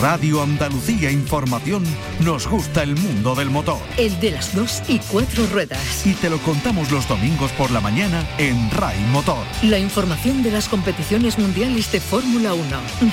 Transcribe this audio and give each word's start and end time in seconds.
Radio 0.00 0.42
Andalucía 0.42 1.10
Información 1.10 1.84
nos 2.20 2.46
gusta 2.46 2.82
el 2.82 2.96
mundo 2.96 3.34
del 3.34 3.50
motor. 3.50 3.78
El 3.98 4.18
de 4.18 4.30
las 4.30 4.54
dos 4.54 4.82
y 4.88 4.98
cuatro 4.98 5.44
ruedas. 5.52 6.06
Y 6.06 6.14
te 6.14 6.30
lo 6.30 6.38
contamos 6.38 6.90
los 6.90 7.06
domingos 7.06 7.52
por 7.52 7.70
la 7.70 7.82
mañana 7.82 8.26
en 8.38 8.70
RAI 8.70 8.98
Motor. 9.12 9.44
La 9.62 9.78
información 9.78 10.42
de 10.42 10.52
las 10.52 10.68
competiciones 10.68 11.38
mundiales 11.38 11.92
de 11.92 12.00
Fórmula 12.00 12.54
1, 12.54 12.64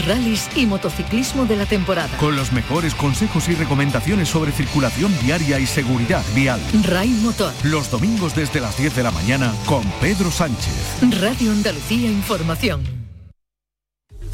rallies 0.08 0.50
y 0.56 0.66
motociclismo 0.66 1.46
de 1.46 1.58
la 1.58 1.66
temporada. 1.66 2.16
Con 2.20 2.38
los 2.38 2.54
mejores 2.54 2.96
consejos 2.96 3.50
y 3.50 3.56
recomendaciones 3.56 4.30
sobre 4.30 4.54
circulación 4.54 5.14
viaria 5.24 5.60
y 5.60 5.66
seguridad 5.66 6.24
vial. 6.34 6.62
RAI 6.84 7.10
Motor. 7.10 7.52
Los 7.64 7.92
domingos 7.92 8.34
desde 8.34 8.62
las 8.62 8.78
10 8.78 8.96
de 8.96 9.04
la 9.04 9.12
mañana 9.12 9.54
con 9.66 9.84
Pedro 10.00 10.32
Sánchez. 10.32 11.02
Radio 11.20 11.52
Andalucía 11.52 12.10
Información. 12.10 12.97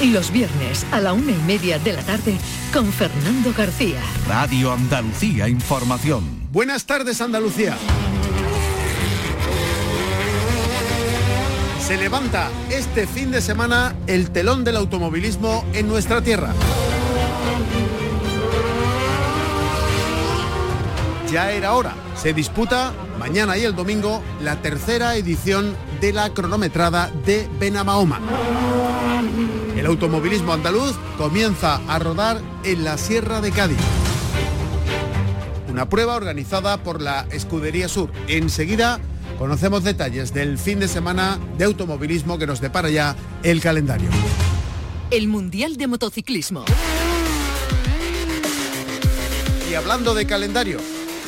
los 0.00 0.30
viernes 0.32 0.84
a 0.90 1.00
la 1.00 1.12
una 1.12 1.30
y 1.32 1.42
media 1.46 1.78
de 1.78 1.92
la 1.92 2.02
tarde 2.02 2.36
con 2.72 2.92
Fernando 2.92 3.52
García. 3.56 4.00
Radio 4.26 4.72
Andalucía 4.72 5.48
Información. 5.48 6.48
Buenas 6.50 6.86
tardes 6.86 7.20
Andalucía. 7.20 7.76
Se 11.86 11.96
levanta 11.96 12.50
este 12.70 13.06
fin 13.06 13.30
de 13.30 13.40
semana 13.40 13.94
el 14.06 14.30
telón 14.30 14.64
del 14.64 14.76
automovilismo 14.76 15.64
en 15.72 15.88
nuestra 15.88 16.22
tierra. 16.22 16.52
Ya 21.30 21.50
era 21.52 21.74
hora. 21.74 21.94
Se 22.16 22.32
disputa 22.32 22.92
mañana 23.18 23.56
y 23.56 23.64
el 23.64 23.74
domingo 23.74 24.22
la 24.42 24.60
tercera 24.60 25.16
edición 25.16 25.74
de 26.00 26.12
la 26.12 26.30
cronometrada 26.34 27.10
de 27.24 27.48
Benamahoma. 27.58 28.20
El 29.82 29.88
automovilismo 29.88 30.52
andaluz 30.52 30.94
comienza 31.18 31.80
a 31.88 31.98
rodar 31.98 32.40
en 32.62 32.84
la 32.84 32.96
Sierra 32.96 33.40
de 33.40 33.50
Cádiz. 33.50 33.76
Una 35.68 35.88
prueba 35.88 36.14
organizada 36.14 36.84
por 36.84 37.02
la 37.02 37.26
Escudería 37.32 37.88
Sur. 37.88 38.12
Enseguida 38.28 39.00
conocemos 39.40 39.82
detalles 39.82 40.32
del 40.32 40.56
fin 40.56 40.78
de 40.78 40.86
semana 40.86 41.40
de 41.58 41.64
automovilismo 41.64 42.38
que 42.38 42.46
nos 42.46 42.60
depara 42.60 42.90
ya 42.90 43.16
el 43.42 43.60
calendario. 43.60 44.08
El 45.10 45.26
Mundial 45.26 45.76
de 45.76 45.88
Motociclismo. 45.88 46.64
Y 49.68 49.74
hablando 49.74 50.14
de 50.14 50.26
calendario, 50.26 50.78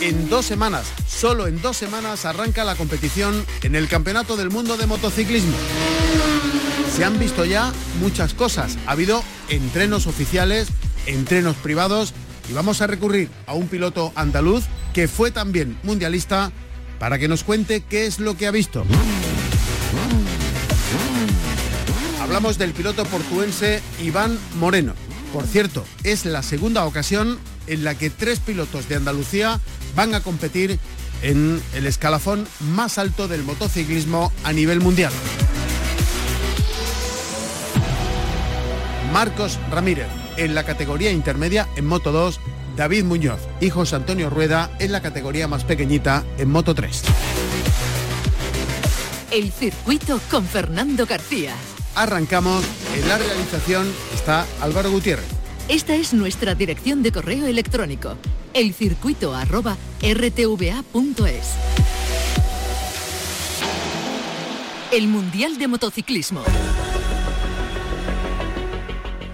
en 0.01 0.31
dos 0.31 0.47
semanas, 0.47 0.87
solo 1.09 1.49
en 1.49 1.61
dos 1.61 1.77
semanas 1.77 2.25
arranca 2.25 2.63
la 2.63 2.77
competición 2.77 3.45
en 3.65 3.75
el 3.75 3.89
Campeonato 3.89 4.37
del 4.37 4.51
Mundo 4.51 4.77
de 4.77 4.87
Motociclismo. 4.87 5.57
Se 6.95 7.05
han 7.05 7.19
visto 7.19 7.45
ya 7.45 7.73
muchas 8.01 8.35
cosas. 8.35 8.79
Ha 8.87 8.93
habido 8.93 9.23
entrenos 9.49 10.07
oficiales, 10.07 10.69
entrenos 11.07 11.57
privados 11.57 12.15
y 12.49 12.53
vamos 12.53 12.81
a 12.81 12.87
recurrir 12.87 13.31
a 13.47 13.55
un 13.55 13.69
piloto 13.69 14.13
andaluz 14.15 14.65
que 14.93 15.09
fue 15.09 15.31
también 15.31 15.77
mundialista 15.83 16.53
para 16.99 17.19
que 17.19 17.29
nos 17.29 17.45
cuente 17.45 17.83
qué 17.83 18.07
es 18.07 18.21
lo 18.21 18.37
que 18.37 18.47
ha 18.47 18.51
visto. 18.51 18.85
Hablamos 22.21 22.59
del 22.59 22.73
piloto 22.73 23.05
portuense 23.05 23.83
Iván 24.03 24.39
Moreno. 24.59 24.95
Por 25.33 25.47
cierto, 25.47 25.85
es 26.05 26.25
la 26.25 26.43
segunda 26.43 26.85
ocasión 26.85 27.39
en 27.67 27.85
la 27.85 27.97
que 27.97 28.09
tres 28.11 28.39
pilotos 28.39 28.89
de 28.89 28.95
Andalucía 28.95 29.61
van 29.97 30.15
a 30.15 30.21
competir 30.21 30.79
en 31.23 31.61
el 31.75 31.87
escalafón 31.87 32.47
más 32.61 32.99
alto 32.99 33.29
del 33.29 33.43
motociclismo 33.43 34.33
a 34.45 34.53
nivel 34.53 34.81
mundial. 34.81 35.13
Marcos 39.15 39.59
Ramírez 39.71 40.09
en 40.37 40.55
la 40.57 40.65
categoría 40.65 41.13
intermedia 41.13 41.69
en 41.77 41.87
Moto 41.87 42.11
2, 42.11 42.41
David 42.77 43.05
Muñoz 43.05 43.39
y 43.61 43.71
José 43.71 43.95
Antonio 43.95 44.29
Rueda 44.29 44.73
en 44.81 44.91
la 44.91 45.03
categoría 45.03 45.47
más 45.47 45.63
pequeñita 45.63 46.25
en 46.37 46.51
Moto 46.51 46.75
3. 46.75 47.05
El 49.31 49.53
circuito 49.53 50.19
con 50.33 50.45
Fernando 50.45 51.07
García. 51.07 51.55
Arrancamos, 51.95 52.65
en 52.97 53.09
la 53.09 53.17
realización 53.17 53.87
está 54.13 54.47
Álvaro 54.61 54.91
Gutiérrez. 54.91 55.29
Esta 55.69 55.95
es 55.95 56.13
nuestra 56.13 56.57
dirección 56.57 57.05
de 57.05 57.13
correo 57.13 57.47
electrónico, 57.47 58.17
elcircuito.rtva.es. 58.53 61.47
El 64.91 65.07
Mundial 65.07 65.57
de 65.57 65.69
Motociclismo. 65.69 66.43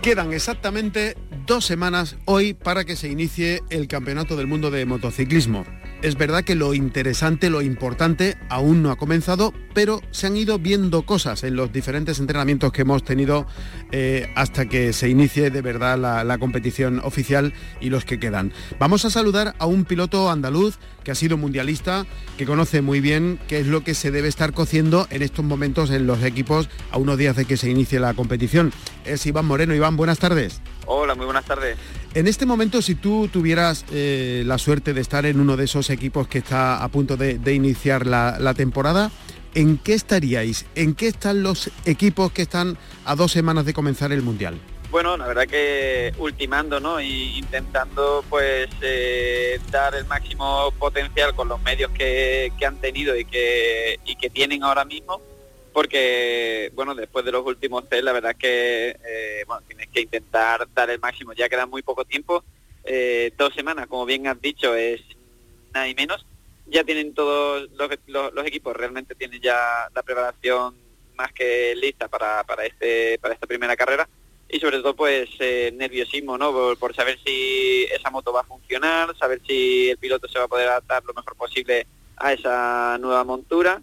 Quedan 0.03 0.33
exactamente 0.33 1.15
dos 1.47 1.67
semanas 1.67 2.17
hoy 2.25 2.55
para 2.55 2.87
que 2.87 2.97
se 2.97 3.09
inicie 3.09 3.61
el 3.69 3.87
Campeonato 3.87 4.35
del 4.35 4.47
Mundo 4.47 4.71
de 4.71 4.87
Motociclismo. 4.87 5.67
Es 6.03 6.17
verdad 6.17 6.45
que 6.45 6.55
lo 6.55 6.73
interesante, 6.73 7.51
lo 7.51 7.61
importante 7.61 8.39
aún 8.49 8.83
no 8.83 8.91
ha 8.91 8.97
comenzado, 8.97 9.53
pero 9.75 10.01
se 10.13 10.27
han 10.27 10.37
ido 10.39 10.59
viendo 10.59 11.03
cosas 11.03 11.45
en 11.45 11.57
los 11.57 11.75
diferentes 11.75 12.19
entrenamientos 12.21 12.73
que 12.73 12.83
hemos 12.83 13.05
tenido 13.05 13.47
eh, 13.93 14.33
hasta 14.35 14.65
que 14.65 14.95
se 14.95 15.11
inicie 15.11 15.51
de 15.51 15.61
verdad 15.61 15.99
la, 15.99 16.25
la, 16.25 16.39
competición 16.39 17.01
oficial 17.05 17.53
y 17.83 17.91
los 17.91 18.07
que 18.07 18.19
quedan. 18.19 18.51
Vamos 18.79 19.05
a 19.05 19.11
saludar 19.11 19.55
a 19.59 19.67
un 19.67 19.85
piloto 19.85 20.31
andaluz 20.31 20.79
que 21.05 21.11
ha 21.11 21.15
sido 21.15 21.37
mundialista, 21.37 22.07
que 22.39 22.47
conoce 22.47 22.81
muy 22.81 23.01
bien 23.01 23.39
qué 23.47 23.61
es 23.61 23.67
lo 23.67 23.85
que 23.85 23.93
se 23.93 24.11
debe 24.11 24.29
estar 24.29 24.55
cociendo 24.55 25.07
en 25.11 25.21
estos 25.21 25.45
momentos 25.45 25.91
en 25.91 26.07
los 26.07 26.23
equipos 26.23 26.71
a 26.93 26.97
unos 26.97 27.19
días 27.19 27.37
de 27.37 27.45
que 27.45 27.59
se 27.59 27.69
inicie 27.69 28.01
la 28.01 28.15
competición. 28.15 28.73
Es 29.05 29.27
Iván 29.27 29.45
Moreno. 29.45 29.75
Iván, 29.75 29.99
buenas 29.99 30.19
tardes. 30.19 30.63
Hola, 30.87 31.15
muy 31.15 31.27
buenas 31.27 31.45
tardes. 31.45 31.77
En 32.13 32.27
este 32.27 32.45
momento, 32.45 32.83
si 32.83 32.97
tú 32.97 33.29
tuvieras 33.29 33.85
eh, 33.93 34.43
la 34.45 34.59
suerte 34.59 34.95
de 34.95 35.01
estar 35.01 35.27
en 35.27 35.39
uno 35.39 35.57
de 35.57 35.65
esos 35.65 35.91
equipos 35.91 36.27
que 36.27 36.39
está 36.39 36.83
a 36.83 36.89
punto 36.89 37.17
de, 37.17 37.55
iniciar 37.55 38.05
la, 38.05 38.55
temporada, 38.55 39.13
¿en 39.55 39.79
qué 39.79 39.95
estaríais? 39.95 40.67
¿En 40.75 40.95
qué 40.95 41.07
están 41.07 41.45
los 41.45 41.71
equipos 41.85 42.33
que 42.33 42.43
están 42.43 42.77
a 43.05 43.15
dos 43.15 43.31
semanas 43.31 43.65
de 43.65 43.75
comenzar 43.75 44.11
el 44.11 44.23
Mundial? 44.23 44.59
Bueno, 44.91 45.17
la 45.17 45.29
verdad 45.29 45.47
que 45.47 46.13
ultimando, 46.19 46.81
¿no? 46.81 47.01
Y 47.01 47.39
intentando 47.39 48.25
pues 48.29 48.69
eh, 48.83 49.61
dar 49.71 49.95
el 49.95 50.05
máximo 50.07 50.73
potencial 50.81 51.33
con 51.37 51.47
los 51.47 51.63
medios 51.63 51.93
que, 51.93 52.51
han 52.67 52.77
tenido 52.79 53.17
y 53.17 53.25
que 53.25 54.31
tienen 54.33 54.65
ahora 54.65 54.85
mismo 54.85 55.21
porque 55.73 56.71
bueno 56.75 56.95
después 56.95 57.25
de 57.25 57.33
los 57.33 57.45
últimos 57.47 57.89
test 57.89 58.05
la 58.05 58.13
verdad 58.13 58.37
que 58.37 58.97
eh, 59.05 59.45
bueno 59.47 59.63
tienes 59.67 59.89
que 59.89 60.01
intentar 60.01 60.69
dar 60.75 60.91
el 60.91 61.01
máximo 61.01 61.33
ya 61.33 61.49
queda 61.49 61.67
muy 61.67 61.83
poco 61.83 62.05
tiempo. 62.05 62.45
Eh, 62.85 63.33
dos 63.37 63.55
semanas 63.55 63.87
como 63.87 64.07
bien 64.07 64.27
has 64.27 64.41
dicho 64.41 64.75
es 64.75 65.01
nada 65.73 65.89
y 65.89 65.95
menos. 65.95 66.27
Ya 66.67 66.85
tienen 66.85 67.15
todos 67.15 67.69
los, 67.73 68.47
equipos 68.47 68.77
realmente 68.77 69.15
tienen 69.15 69.41
ya 69.41 69.89
la 69.95 70.03
preparación 70.03 70.75
más 71.17 71.33
que 71.33 71.75
lista 71.75 72.09
para, 72.09 72.45
para 72.45 72.65
este 72.65 73.19
para 73.19 73.35
esta 73.35 73.47
primera 73.47 73.77
carrera. 73.77 74.09
Y 74.49 74.59
sobre 74.59 74.79
todo 74.79 74.95
pues 74.95 75.29
eh, 75.39 75.73
nerviosismo 75.77 76.37
no 76.37 76.75
por 76.77 76.95
saber 76.95 77.19
si 77.25 77.85
esa 77.85 78.11
moto 78.11 78.33
va 78.33 78.41
a 78.41 78.45
funcionar 78.45 79.17
saber 79.17 79.41
si 79.47 79.91
el 79.91 79.99
piloto 79.99 80.27
se 80.27 80.41
va 80.41 80.47
a 80.47 80.49
poder 80.49 80.69
adaptar 80.69 81.05
lo 81.05 81.15
mejor 81.15 81.37
posible 81.37 81.87
a 82.17 82.33
esa 82.33 82.99
nueva 82.99 83.23
montura 83.23 83.81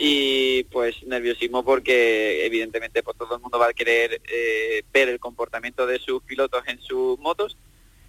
y 0.00 0.62
pues 0.70 1.02
nerviosismo 1.04 1.64
porque 1.64 2.46
evidentemente 2.46 3.02
pues 3.02 3.18
todo 3.18 3.34
el 3.34 3.42
mundo 3.42 3.58
va 3.58 3.66
a 3.66 3.72
querer 3.72 4.22
eh, 4.32 4.84
ver 4.92 5.08
el 5.08 5.18
comportamiento 5.18 5.88
de 5.88 5.98
sus 5.98 6.22
pilotos 6.22 6.62
en 6.68 6.80
sus 6.80 7.18
motos 7.18 7.56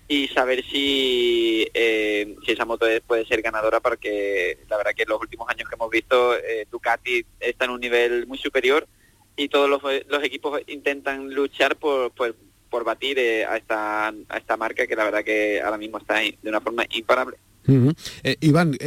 y 0.07 0.27
saber 0.27 0.63
si, 0.63 1.68
eh, 1.74 2.36
si 2.45 2.51
esa 2.51 2.65
moto 2.65 2.86
puede 3.07 3.25
ser 3.25 3.41
ganadora 3.41 3.80
porque 3.80 4.59
la 4.69 4.77
verdad 4.77 4.91
que 4.95 5.01
en 5.01 5.09
los 5.09 5.19
últimos 5.19 5.50
años 5.50 5.68
que 5.68 5.74
hemos 5.74 5.89
visto 5.89 6.38
eh, 6.38 6.68
Ducati 6.69 7.25
está 7.39 7.65
en 7.65 7.71
un 7.71 7.80
nivel 7.80 8.27
muy 8.27 8.38
superior 8.38 8.88
y 9.36 9.50
todos 9.50 9.68
los, 9.68 10.24
equipos 10.24 10.62
intentan 10.68 11.33
luchar 11.33 11.75
por, 11.75 12.12
por, 12.12 12.83
batir 12.83 13.18
a, 13.47 13.57
esta, 13.57 14.09
a 14.09 14.38
esta 14.38 14.57
marca 14.57 14.86
que 14.86 14.95
la 14.95 15.06
verdad 15.06 15.24
que 15.24 15.59
ahora 15.59 15.77
mismo 15.77 15.97
está 15.97 16.19
de 16.19 16.38
una 16.44 16.62
forma 16.62 16.86
imparable. 16.91 17.38
Iván, 18.41 18.77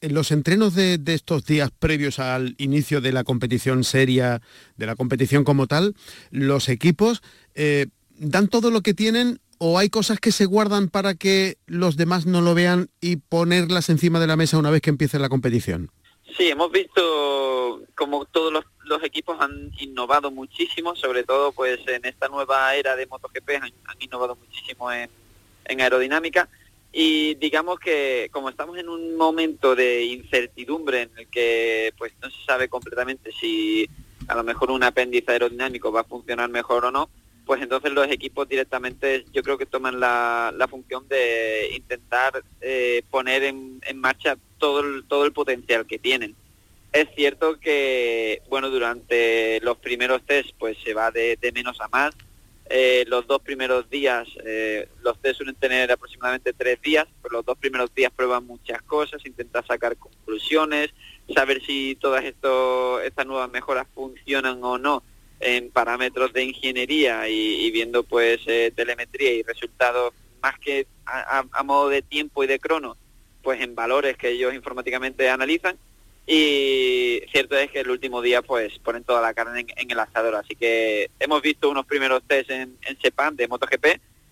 los 0.00 0.30
entrenos 0.30 0.74
de, 0.74 1.00
estos 1.06 1.44
días 1.44 1.70
previos 1.76 2.18
al 2.18 2.54
inicio 2.58 3.00
de 3.00 3.12
la 3.12 3.24
competición 3.24 3.84
seria, 3.84 4.40
de 4.76 4.86
la 4.86 4.96
competición 4.96 5.44
como 5.44 5.66
tal, 5.66 5.94
los 6.30 6.68
equipos 6.68 7.22
eh, 7.54 7.86
dan 8.18 8.48
todo 8.48 8.70
lo 8.70 8.82
que 8.82 8.94
tienen 8.94 9.40
o 9.58 9.78
hay 9.78 9.90
cosas 9.90 10.20
que 10.20 10.32
se 10.32 10.46
guardan 10.46 10.88
para 10.88 11.14
que 11.14 11.58
los 11.66 11.96
demás 11.96 12.26
no 12.26 12.40
lo 12.40 12.54
vean 12.54 12.90
y 13.00 13.16
ponerlas 13.16 13.88
encima 13.88 14.20
de 14.20 14.28
la 14.28 14.36
mesa 14.36 14.58
una 14.58 14.70
vez 14.70 14.80
que 14.80 14.90
empiece 14.90 15.18
la 15.18 15.28
competición? 15.28 15.90
Sí, 16.36 16.48
hemos 16.48 16.70
visto 16.70 17.82
como 17.96 18.24
todos 18.26 18.52
los, 18.52 18.64
equipos 19.02 19.36
han 19.40 19.70
innovado 19.80 20.30
muchísimo, 20.30 20.94
sobre 20.96 21.24
todo 21.24 21.52
pues 21.52 21.80
en 21.88 22.04
esta 22.04 22.28
nueva 22.28 22.74
era 22.74 22.96
de 22.96 23.06
MotoGP 23.06 23.50
han, 23.60 23.72
innovado 24.00 24.36
muchísimo 24.36 24.90
en, 24.90 25.10
en 25.66 25.80
aerodinámica 25.80 26.48
y 26.92 27.34
digamos 27.34 27.78
que 27.78 28.28
como 28.32 28.48
estamos 28.48 28.78
en 28.78 28.88
un 28.88 29.16
momento 29.16 29.76
de 29.76 30.04
incertidumbre 30.04 31.02
en 31.02 31.10
el 31.16 31.28
que 31.28 31.92
pues 31.98 32.12
no 32.22 32.30
se 32.30 32.44
sabe 32.44 32.68
completamente 32.68 33.30
si 33.32 33.88
a 34.26 34.34
lo 34.34 34.42
mejor 34.44 34.70
un 34.70 34.82
apéndice 34.82 35.32
aerodinámico 35.32 35.92
va 35.92 36.00
a 36.00 36.04
funcionar 36.04 36.48
mejor 36.50 36.84
o 36.86 36.90
no, 36.90 37.08
pues 37.46 37.62
entonces 37.62 37.92
los 37.92 38.08
equipos 38.08 38.48
directamente 38.48 39.24
yo 39.32 39.42
creo 39.42 39.56
que 39.56 39.66
toman 39.66 40.00
la, 40.00 40.66
función 40.68 41.08
de 41.08 41.70
intentar 41.74 42.42
eh, 42.60 43.02
poner 43.10 43.44
en, 43.44 43.80
marcha 43.94 44.36
todo 44.58 44.80
el, 44.80 45.04
todo 45.04 45.24
el 45.24 45.32
potencial 45.32 45.86
que 45.86 45.98
tienen. 45.98 46.34
Es 46.92 47.08
cierto 47.14 47.58
que, 47.60 48.42
bueno, 48.48 48.70
durante 48.70 49.60
los 49.60 49.76
primeros 49.78 50.22
test 50.22 50.50
pues 50.58 50.76
se 50.84 50.94
va 50.94 51.10
de 51.10 51.38
menos 51.54 51.80
a 51.80 51.88
más, 51.88 52.14
eh, 52.70 53.04
los 53.08 53.26
dos 53.26 53.40
primeros 53.40 53.88
días, 53.88 54.28
eh, 54.44 54.88
los 55.02 55.18
test 55.20 55.36
suelen 55.38 55.54
tener 55.54 55.90
aproximadamente 55.90 56.52
tres 56.52 56.80
días, 56.82 57.06
pero 57.22 57.38
los 57.38 57.46
dos 57.46 57.56
primeros 57.56 57.94
días 57.94 58.12
prueban 58.14 58.46
muchas 58.46 58.82
cosas, 58.82 59.24
intentan 59.24 59.66
sacar 59.66 59.96
conclusiones, 59.96 60.90
saber 61.34 61.62
si 61.64 61.96
todas 61.98 62.24
esto, 62.24 63.00
estas 63.00 63.26
nuevas 63.26 63.50
mejoras 63.50 63.86
funcionan 63.94 64.62
o 64.62 64.76
no 64.76 65.02
en 65.40 65.70
parámetros 65.70 66.32
de 66.32 66.44
ingeniería 66.44 67.28
y, 67.28 67.70
viendo 67.70 68.02
pues 68.02 68.40
eh, 68.46 68.72
telemetría 68.74 69.32
y 69.32 69.42
resultados 69.42 70.12
más 70.42 70.58
que 70.58 70.86
a, 71.06 71.44
a, 71.50 71.62
modo 71.62 71.88
de 71.88 72.02
tiempo 72.02 72.44
y 72.44 72.46
de 72.46 72.58
crono, 72.58 72.96
pues 73.42 73.60
en 73.62 73.74
valores 73.74 74.16
que 74.16 74.30
ellos 74.30 74.52
informáticamente 74.52 75.30
analizan 75.30 75.78
y 76.30 77.22
cierto 77.32 77.56
es 77.56 77.70
que 77.70 77.80
el 77.80 77.90
último 77.90 78.20
día 78.20 78.42
pues 78.42 78.78
ponen 78.80 79.02
toda 79.02 79.22
la 79.22 79.32
carne 79.32 79.64
en, 79.76 79.90
el 79.90 79.98
asador, 79.98 80.34
así 80.34 80.54
que 80.54 81.10
hemos 81.18 81.40
visto 81.40 81.70
unos 81.70 81.86
primeros 81.86 82.22
test 82.26 82.50
en, 82.50 82.76
en 82.82 83.00
Sepan 83.00 83.34
de 83.34 83.48
MotoGP 83.48 83.86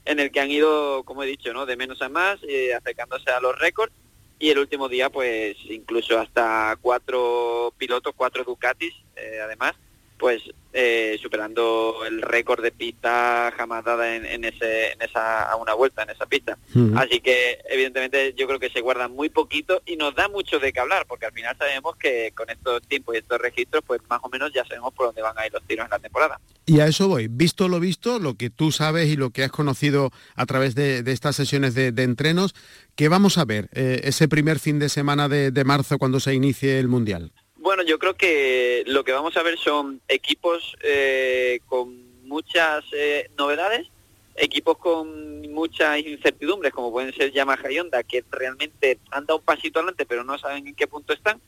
en 0.05 0.21
el 0.21 0.31
que 0.31 0.41
han 0.41 0.51
ido, 0.51 1.03
como 1.05 1.23
he 1.23 1.27
dicho, 1.27 1.55
¿no? 1.55 1.65
de 1.65 1.77
menos 1.77 2.03
a 2.03 2.11
más, 2.11 2.39
eh, 2.47 2.75
acercándose 2.75 3.31
a 3.31 3.41
los 3.41 3.59
récords 3.59 3.95
y 4.39 4.51
el 4.51 4.59
último 4.59 4.91
día 4.91 5.09
pues 5.09 5.57
incluso 5.71 6.19
hasta 6.19 6.77
cuatro 6.83 7.73
pilotos, 7.79 8.13
cuatro 8.15 8.45
Ducatis 8.45 8.93
eh, 9.17 9.41
además, 9.43 9.73
pues 10.19 10.43
eh, 10.79 11.19
superando 11.23 12.05
el 12.07 12.21
récord 12.21 12.63
de 12.63 12.71
pista 12.71 13.51
jamás 13.57 13.83
dada 13.83 14.15
en, 14.15 14.45
ese, 14.45 14.93
en 14.93 15.01
esa, 15.01 15.51
a 15.51 15.57
una 15.57 15.73
vuelta 15.73 16.03
en 16.03 16.11
esa 16.11 16.27
pista. 16.27 16.59
Así 16.97 17.21
que 17.21 17.61
evidentemente 17.71 18.35
yo 18.37 18.47
creo 18.47 18.61
que 18.61 18.69
se 18.69 18.83
guarda 18.83 19.09
muy 19.09 19.31
poquito 19.31 19.81
y 19.87 19.97
nos 19.97 20.15
da 20.15 20.29
mucho 20.29 20.59
de 20.59 20.75
qué 20.75 20.81
hablar, 20.81 21.07
porque 21.09 21.25
al 21.25 21.33
final 21.33 21.57
sabemos 21.57 21.97
que 21.97 22.31
con 22.37 22.51
estos 22.51 22.83
tiempos 22.83 23.15
y 23.15 23.19
estos 23.19 23.41
registros, 23.41 23.83
pues 23.87 24.03
más 24.11 24.21
o 24.23 24.29
menos 24.29 24.53
ya 24.53 24.67
sabemos 24.67 24.93
por 24.93 25.07
dónde 25.07 25.23
van 25.23 25.39
a 25.39 25.47
ir 25.47 25.53
los 25.55 25.63
tiros 25.63 25.87
en 25.87 25.91
la 25.93 25.99
temporada. 25.99 26.39
Y 26.67 26.81
a 26.81 26.87
eso 26.87 27.09
voy, 27.09 27.29
visto 27.29 27.69
lo 27.69 27.81
visto, 27.81 28.19
lo 28.19 28.35
que 28.35 28.51
tú 28.51 28.71
sabes 28.71 29.09
y 29.09 29.17
lo 29.17 29.31
que 29.31 29.45
has 29.45 29.51
conocido 29.51 30.11
a 30.35 30.45
través 30.45 30.75
de, 30.75 31.03
estas 31.07 31.37
sesiones 31.37 31.75
de, 31.75 31.89
entrenos, 32.03 32.55
¿qué 32.97 33.09
vamos 33.09 33.39
a 33.39 33.47
ver 33.47 33.71
eh, 33.73 34.03
ese 34.05 34.29
primer 34.29 34.59
fin 34.59 34.79
de 34.79 34.91
semana 34.91 35.31
de 35.31 35.65
marzo 35.65 35.97
cuando 35.97 36.21
se 36.21 36.35
inicie 36.35 36.79
el 36.79 36.89
Mundial? 36.89 37.33
Bueno, 37.67 37.83
yo 37.83 37.99
creo 37.99 38.15
que 38.15 38.85
lo 38.87 39.03
que 39.03 39.11
vamos 39.11 39.37
a 39.37 39.43
ver 39.43 39.59
son 39.59 40.01
equipos 40.07 40.77
eh, 40.85 41.59
con 41.67 42.23
muchas 42.25 42.85
eh, 42.93 43.29
novedades, 43.37 43.89
equipos 44.37 44.79
con 44.79 45.41
muchas 45.51 45.99
incertidumbres, 45.99 46.73
como 46.73 46.93
pueden 46.93 47.13
ser 47.13 47.33
Yamaha 47.33 47.73
y 47.73 47.81
Honda, 47.81 48.05
que 48.05 48.23
realmente 48.31 49.01
han 49.11 49.27
dado 49.27 49.41
un 49.41 49.45
pasito 49.45 49.81
adelante, 49.81 50.07
pero 50.07 50.23
no 50.23 50.39
saben 50.39 50.69
en 50.69 50.77
qué 50.77 50.87
punto 50.87 51.13
están. 51.13 51.41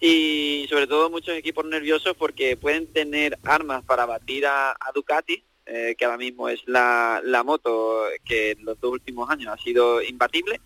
Y 0.00 0.64
sobre 0.70 0.86
todo 0.86 1.10
muchos 1.10 1.36
equipos 1.36 1.66
nerviosos 1.66 2.16
porque 2.16 2.56
pueden 2.56 2.90
tener 2.90 3.36
armas 3.44 3.84
para 3.84 4.06
batir 4.06 4.46
a, 4.46 4.74
Ducati, 4.94 5.44
eh, 5.66 5.94
que 5.98 6.06
ahora 6.06 6.16
mismo 6.16 6.48
es 6.48 6.62
la, 6.64 7.20
la 7.22 7.44
moto 7.44 8.04
que 8.24 8.52
en 8.52 8.64
los 8.64 8.80
dos 8.80 8.92
últimos 8.92 9.28
años 9.28 9.52
ha 9.52 9.62
sido 9.62 10.00
imbatible 10.00 10.58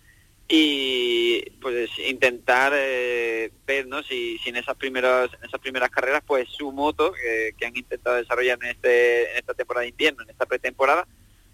y 0.47 1.49
pues 1.61 1.89
intentar 1.97 2.71
eh, 2.75 3.51
ver 3.65 3.87
¿no? 3.87 4.03
si, 4.03 4.39
en 4.45 4.55
esas 4.57 4.75
primeras 4.75 5.33
en 5.33 5.43
esas 5.43 5.59
primeras 5.59 5.89
carreras 5.89 6.21
pues 6.25 6.47
su 6.49 6.71
moto 6.71 7.13
que 7.13 7.65
han 7.65 7.75
intentado 7.75 8.17
desarrollar 8.17 8.59
en 8.61 8.69
este 8.69 9.31
en 9.31 9.37
esta 9.37 9.55
temporada 9.55 9.81
de 9.81 9.89
invierno 9.89 10.21
en 10.21 10.29
esta 10.29 10.45
pretemporada 10.45 11.07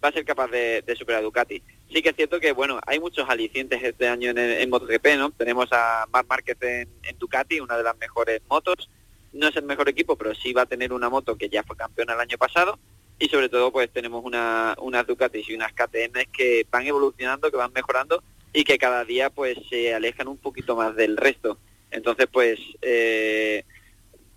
va 0.03 0.09
a 0.09 0.11
ser 0.11 0.25
capaz 0.25 0.49
de, 0.49 0.83
superar 0.97 1.21
a 1.21 1.23
Ducati. 1.23 1.61
Sí 1.93 2.01
que 2.01 2.09
es 2.09 2.15
cierto 2.15 2.39
que 2.39 2.51
bueno 2.51 2.79
hay 2.85 2.99
muchos 2.99 3.29
alicientes 3.29 3.81
este 3.81 4.07
año 4.07 4.31
en, 4.31 4.37
en 4.37 4.69
MotoGP 4.69 5.07
no 5.17 5.31
tenemos 5.31 5.69
a 5.71 6.05
Marc 6.11 6.27
Márquez 6.27 6.57
en, 6.61 6.89
Ducati 7.17 7.59
una 7.59 7.77
de 7.77 7.83
las 7.83 7.97
mejores 7.97 8.41
motos. 8.49 8.89
No 9.31 9.47
es 9.47 9.55
el 9.55 9.63
mejor 9.63 9.87
equipo 9.87 10.17
pero 10.17 10.35
sí 10.35 10.51
va 10.51 10.63
a 10.63 10.65
tener 10.65 10.91
una 10.91 11.09
moto 11.09 11.37
que 11.37 11.47
ya 11.47 11.63
fue 11.63 11.77
campeona 11.77 12.13
el 12.13 12.19
año 12.19 12.37
pasado. 12.37 12.77
Y 13.19 13.29
sobre 13.29 13.49
todo 13.49 13.71
pues 13.71 13.89
tenemos 13.91 14.25
una, 14.25 14.75
unas 14.79 15.07
Ducati 15.07 15.45
y 15.47 15.53
unas 15.53 15.71
KTM 15.71 16.31
que 16.33 16.65
van 16.69 16.87
evolucionando 16.87 17.51
que 17.51 17.57
van 17.57 17.71
mejorando 17.71 18.23
y 18.53 18.63
que 18.63 18.77
cada 18.77 19.05
día 19.05 19.29
pues 19.29 19.57
se 19.69 19.93
alejan 19.93 20.27
un 20.27 20.37
poquito 20.37 20.75
más 20.75 20.95
del 20.95 21.17
resto. 21.17 21.57
Entonces 21.91 22.27
pues 22.31 22.59
eh, 22.81 23.63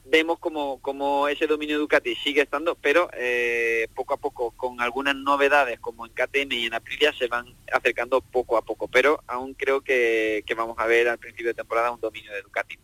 vemos 0.04 0.38
como, 0.38 0.80
como 0.80 1.28
ese 1.28 1.46
dominio 1.46 1.78
Ducati 1.78 2.14
sigue 2.16 2.42
estando, 2.42 2.74
pero 2.74 3.08
eh, 3.16 3.88
poco 3.94 4.14
a 4.14 4.16
poco 4.16 4.50
con 4.52 4.80
algunas 4.80 5.16
novedades 5.16 5.80
como 5.80 6.06
en 6.06 6.12
KTM 6.12 6.52
y 6.52 6.66
en 6.66 6.74
Aprilia 6.74 7.12
se 7.18 7.26
van 7.26 7.46
acercando 7.72 8.20
poco 8.20 8.56
a 8.56 8.62
poco, 8.62 8.88
pero 8.88 9.22
aún 9.26 9.54
creo 9.54 9.80
que, 9.80 10.44
vamos 10.56 10.76
a 10.78 10.86
ver 10.86 11.08
al 11.08 11.18
principio 11.18 11.48
de 11.48 11.54
temporada 11.54 11.90
un 11.90 12.00
dominio 12.00 12.32
de 12.32 12.42
Ducati. 12.42 12.78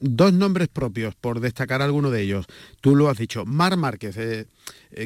Dos 0.00 0.32
nombres 0.32 0.68
propios, 0.68 1.14
por 1.14 1.40
destacar 1.40 1.80
alguno 1.80 2.10
de 2.10 2.22
ellos. 2.22 2.46
Tú 2.80 2.96
lo 2.96 3.08
has 3.08 3.18
dicho, 3.18 3.44
Mar 3.46 3.76
Márquez. 3.76 4.16
Eh, 4.18 4.46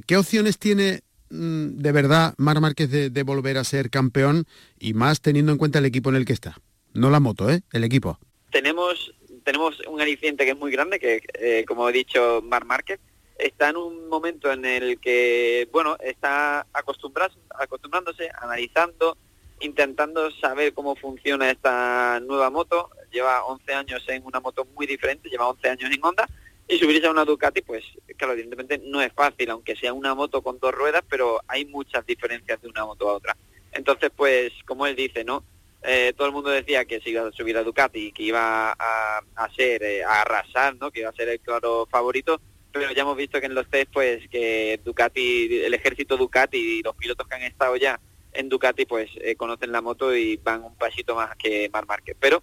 ¿Qué 0.06 0.16
opciones 0.16 0.58
tiene 0.58 1.02
de 1.30 1.92
verdad 1.92 2.34
Mar 2.38 2.60
Márquez 2.60 2.90
de, 2.90 3.22
volver 3.22 3.58
a 3.58 3.64
ser 3.64 3.90
campeón 3.90 4.44
y 4.78 4.94
más 4.94 5.20
teniendo 5.20 5.52
en 5.52 5.58
cuenta 5.58 5.78
el 5.78 5.84
equipo 5.84 6.10
en 6.10 6.16
el 6.16 6.24
que 6.24 6.32
está. 6.32 6.56
No 6.94 7.10
la 7.10 7.20
moto, 7.20 7.50
¿eh? 7.50 7.60
El 7.72 7.84
equipo. 7.84 8.18
Tenemos, 8.50 9.14
tenemos 9.44 9.80
un 9.86 10.00
aliciente 10.00 10.44
que 10.44 10.52
es 10.52 10.58
muy 10.58 10.72
grande, 10.72 10.98
que 10.98 11.20
eh, 11.34 11.64
como 11.66 11.88
he 11.88 11.92
dicho, 11.92 12.40
Mar 12.42 12.64
Márquez 12.64 12.98
está 13.38 13.68
en 13.70 13.76
un 13.76 14.08
momento 14.08 14.50
en 14.50 14.64
el 14.64 14.98
que, 14.98 15.68
bueno, 15.70 15.96
está 16.00 16.66
acostumbrándose, 16.72 18.30
analizando, 18.40 19.16
intentando 19.60 20.30
saber 20.32 20.72
cómo 20.72 20.96
funciona 20.96 21.50
esta 21.50 22.20
nueva 22.20 22.50
moto. 22.50 22.90
Lleva 23.12 23.44
11 23.44 23.74
años 23.74 24.04
en 24.08 24.24
una 24.24 24.40
moto 24.40 24.66
muy 24.74 24.86
diferente, 24.86 25.28
lleva 25.28 25.48
11 25.48 25.68
años 25.68 25.90
en 25.90 26.04
Honda 26.04 26.28
y 26.68 26.78
subirse 26.78 27.06
a 27.06 27.10
una 27.10 27.24
Ducati, 27.24 27.62
pues 27.62 27.82
claro, 28.16 28.34
evidentemente 28.34 28.78
no 28.78 29.00
es 29.00 29.12
fácil, 29.12 29.50
aunque 29.50 29.74
sea 29.74 29.94
una 29.94 30.14
moto 30.14 30.42
con 30.42 30.58
dos 30.58 30.74
ruedas, 30.74 31.02
pero 31.08 31.40
hay 31.48 31.64
muchas 31.64 32.04
diferencias 32.04 32.60
de 32.60 32.68
una 32.68 32.84
moto 32.84 33.08
a 33.08 33.14
otra. 33.14 33.36
Entonces, 33.72 34.10
pues, 34.14 34.52
como 34.66 34.86
él 34.86 34.94
dice, 34.94 35.24
¿no? 35.24 35.44
Eh, 35.82 36.12
todo 36.16 36.26
el 36.26 36.34
mundo 36.34 36.50
decía 36.50 36.84
que 36.84 37.00
se 37.00 37.10
iba 37.10 37.26
a 37.26 37.32
subir 37.32 37.56
a 37.56 37.62
Ducati, 37.62 38.12
que 38.12 38.24
iba 38.24 38.72
a, 38.72 39.50
ser, 39.56 39.82
eh, 39.82 40.04
a 40.04 40.22
arrasar, 40.22 40.76
¿no? 40.76 40.90
Que 40.90 41.00
iba 41.00 41.08
a 41.08 41.14
ser 41.14 41.28
el 41.28 41.40
claro 41.40 41.86
favorito, 41.90 42.40
pero 42.72 42.92
ya 42.92 43.02
hemos 43.02 43.16
visto 43.16 43.40
que 43.40 43.46
en 43.46 43.54
los 43.54 43.68
test, 43.70 43.90
pues, 43.92 44.28
que 44.28 44.80
Ducati, 44.84 45.60
el 45.64 45.72
ejército 45.72 46.16
Ducati 46.16 46.58
y 46.58 46.82
los 46.82 46.96
pilotos 46.96 47.26
que 47.26 47.34
han 47.34 47.42
estado 47.42 47.76
ya 47.76 47.98
en 48.32 48.48
Ducati, 48.48 48.84
pues, 48.84 49.08
eh, 49.22 49.36
conocen 49.36 49.72
la 49.72 49.80
moto 49.80 50.14
y 50.14 50.36
van 50.36 50.64
un 50.64 50.76
pasito 50.76 51.14
más 51.14 51.34
que 51.36 51.70
Mar 51.72 51.86
Márquez. 51.86 52.16
Pero 52.20 52.42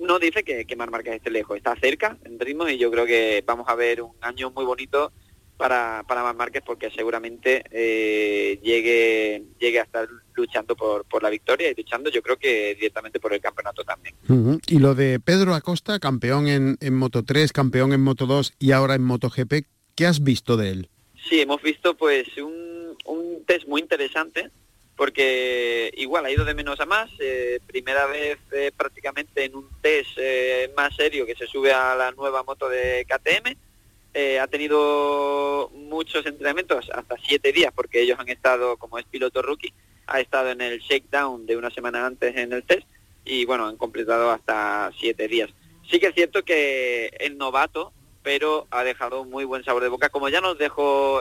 no 0.00 0.18
dice 0.18 0.42
que, 0.42 0.64
que 0.64 0.76
Mar 0.76 0.90
Márquez 0.90 1.14
esté 1.14 1.30
lejos, 1.30 1.56
está 1.56 1.76
cerca 1.76 2.18
en 2.24 2.38
ritmo 2.38 2.68
y 2.68 2.78
yo 2.78 2.90
creo 2.90 3.06
que 3.06 3.42
vamos 3.46 3.68
a 3.68 3.74
ver 3.74 4.02
un 4.02 4.12
año 4.20 4.50
muy 4.50 4.64
bonito 4.64 5.12
para, 5.56 6.04
para 6.08 6.22
Mar 6.22 6.34
Márquez 6.34 6.62
porque 6.66 6.90
seguramente 6.90 7.62
eh, 7.70 8.58
llegue, 8.62 9.44
llegue 9.60 9.80
a 9.80 9.84
estar 9.84 10.08
luchando 10.34 10.74
por, 10.74 11.04
por 11.04 11.22
la 11.22 11.30
victoria 11.30 11.70
y 11.70 11.74
luchando 11.74 12.10
yo 12.10 12.22
creo 12.22 12.36
que 12.36 12.74
directamente 12.74 13.20
por 13.20 13.32
el 13.32 13.40
campeonato 13.40 13.84
también. 13.84 14.16
Y 14.66 14.78
lo 14.78 14.94
de 14.94 15.20
Pedro 15.20 15.54
Acosta, 15.54 15.98
campeón 16.00 16.48
en, 16.48 16.78
en 16.80 16.94
Moto 16.96 17.22
3, 17.22 17.52
campeón 17.52 17.92
en 17.92 18.00
Moto 18.00 18.26
2 18.26 18.54
y 18.58 18.72
ahora 18.72 18.94
en 18.94 19.02
Moto 19.02 19.30
GP, 19.30 19.66
¿qué 19.94 20.06
has 20.06 20.22
visto 20.24 20.56
de 20.56 20.70
él? 20.70 20.88
Sí, 21.28 21.40
hemos 21.40 21.62
visto 21.62 21.96
pues 21.96 22.26
un, 22.38 22.96
un 23.04 23.44
test 23.46 23.66
muy 23.68 23.80
interesante 23.80 24.50
porque 25.02 25.92
igual 25.96 26.24
ha 26.24 26.30
ido 26.30 26.44
de 26.44 26.54
menos 26.54 26.78
a 26.78 26.86
más, 26.86 27.10
eh, 27.18 27.58
primera 27.66 28.06
vez 28.06 28.38
eh, 28.52 28.70
prácticamente 28.76 29.44
en 29.44 29.56
un 29.56 29.68
test 29.80 30.10
eh, 30.16 30.72
más 30.76 30.94
serio 30.94 31.26
que 31.26 31.34
se 31.34 31.48
sube 31.48 31.72
a 31.72 31.96
la 31.96 32.12
nueva 32.12 32.44
moto 32.44 32.68
de 32.68 33.04
KTM, 33.08 33.56
ha 34.40 34.46
tenido 34.46 35.72
muchos 35.74 36.24
entrenamientos, 36.24 36.88
hasta 36.94 37.16
siete 37.26 37.50
días, 37.50 37.72
porque 37.74 38.00
ellos 38.00 38.16
han 38.20 38.28
estado, 38.28 38.76
como 38.76 38.96
es 38.96 39.04
piloto 39.06 39.42
rookie, 39.42 39.74
ha 40.06 40.20
estado 40.20 40.52
en 40.52 40.60
el 40.60 40.78
shakedown 40.78 41.46
de 41.46 41.56
una 41.56 41.70
semana 41.70 42.06
antes 42.06 42.36
en 42.36 42.52
el 42.52 42.62
test 42.62 42.86
y 43.24 43.44
bueno, 43.44 43.66
han 43.66 43.76
completado 43.76 44.30
hasta 44.30 44.92
siete 45.00 45.26
días. 45.26 45.50
Sí 45.90 45.98
que 45.98 46.06
es 46.06 46.14
cierto 46.14 46.44
que 46.44 47.10
es 47.18 47.34
novato, 47.34 47.92
pero 48.22 48.68
ha 48.70 48.84
dejado 48.84 49.24
muy 49.24 49.44
buen 49.46 49.64
sabor 49.64 49.82
de 49.82 49.88
boca, 49.88 50.10
como 50.10 50.28
ya 50.28 50.40
nos 50.40 50.58
dejó 50.58 51.20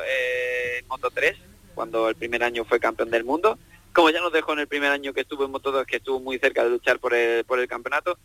Moto 0.87 1.09
3, 1.09 1.35
cuando 1.73 2.09
el 2.09 2.15
primer 2.15 2.43
año 2.43 2.63
fue 2.63 2.79
campeón 2.79 3.09
del 3.09 3.23
mundo, 3.23 3.57
como 3.93 4.09
ya 4.09 4.21
nos 4.21 4.33
dejó 4.33 4.53
en 4.53 4.59
el 4.59 4.67
primer 4.67 4.91
año 4.91 5.13
que 5.13 5.21
estuvo 5.21 5.45
en 5.45 5.51
Moto2, 5.51 5.85
que 5.85 5.97
estuvo 5.97 6.19
muy 6.19 6.37
cerca 6.39 6.63
de 6.63 6.69
luchar 6.69 6.99
por 6.99 7.13
el, 7.13 7.43
por 7.45 7.59
el 7.59 7.67
campeonato. 7.67 8.17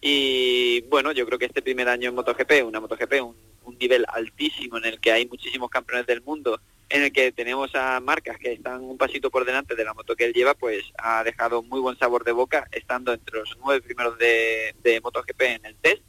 Y 0.00 0.80
bueno, 0.82 1.12
yo 1.12 1.26
creo 1.26 1.38
que 1.38 1.46
este 1.46 1.62
primer 1.62 1.88
año 1.88 2.08
en 2.08 2.14
MotoGP, 2.14 2.64
una 2.66 2.80
MotoGP, 2.80 3.22
un, 3.22 3.36
un 3.64 3.78
nivel 3.78 4.04
altísimo 4.08 4.78
en 4.78 4.86
el 4.86 5.00
que 5.00 5.12
hay 5.12 5.26
muchísimos 5.26 5.70
campeones 5.70 6.06
del 6.06 6.22
mundo, 6.22 6.60
en 6.90 7.04
el 7.04 7.12
que 7.12 7.30
tenemos 7.32 7.74
a 7.74 8.00
marcas 8.00 8.36
que 8.38 8.52
están 8.52 8.82
un 8.82 8.98
pasito 8.98 9.30
por 9.30 9.44
delante 9.44 9.76
de 9.76 9.84
la 9.84 9.94
moto 9.94 10.16
que 10.16 10.24
él 10.24 10.32
lleva, 10.32 10.54
pues 10.54 10.84
ha 10.98 11.22
dejado 11.22 11.62
muy 11.62 11.80
buen 11.80 11.96
sabor 11.96 12.24
de 12.24 12.32
boca, 12.32 12.66
estando 12.72 13.12
entre 13.12 13.38
los 13.38 13.56
nueve 13.60 13.80
primeros 13.80 14.18
de, 14.18 14.74
de 14.82 15.00
MotoGP 15.00 15.40
en 15.42 15.66
el 15.66 15.76
test. 15.76 16.02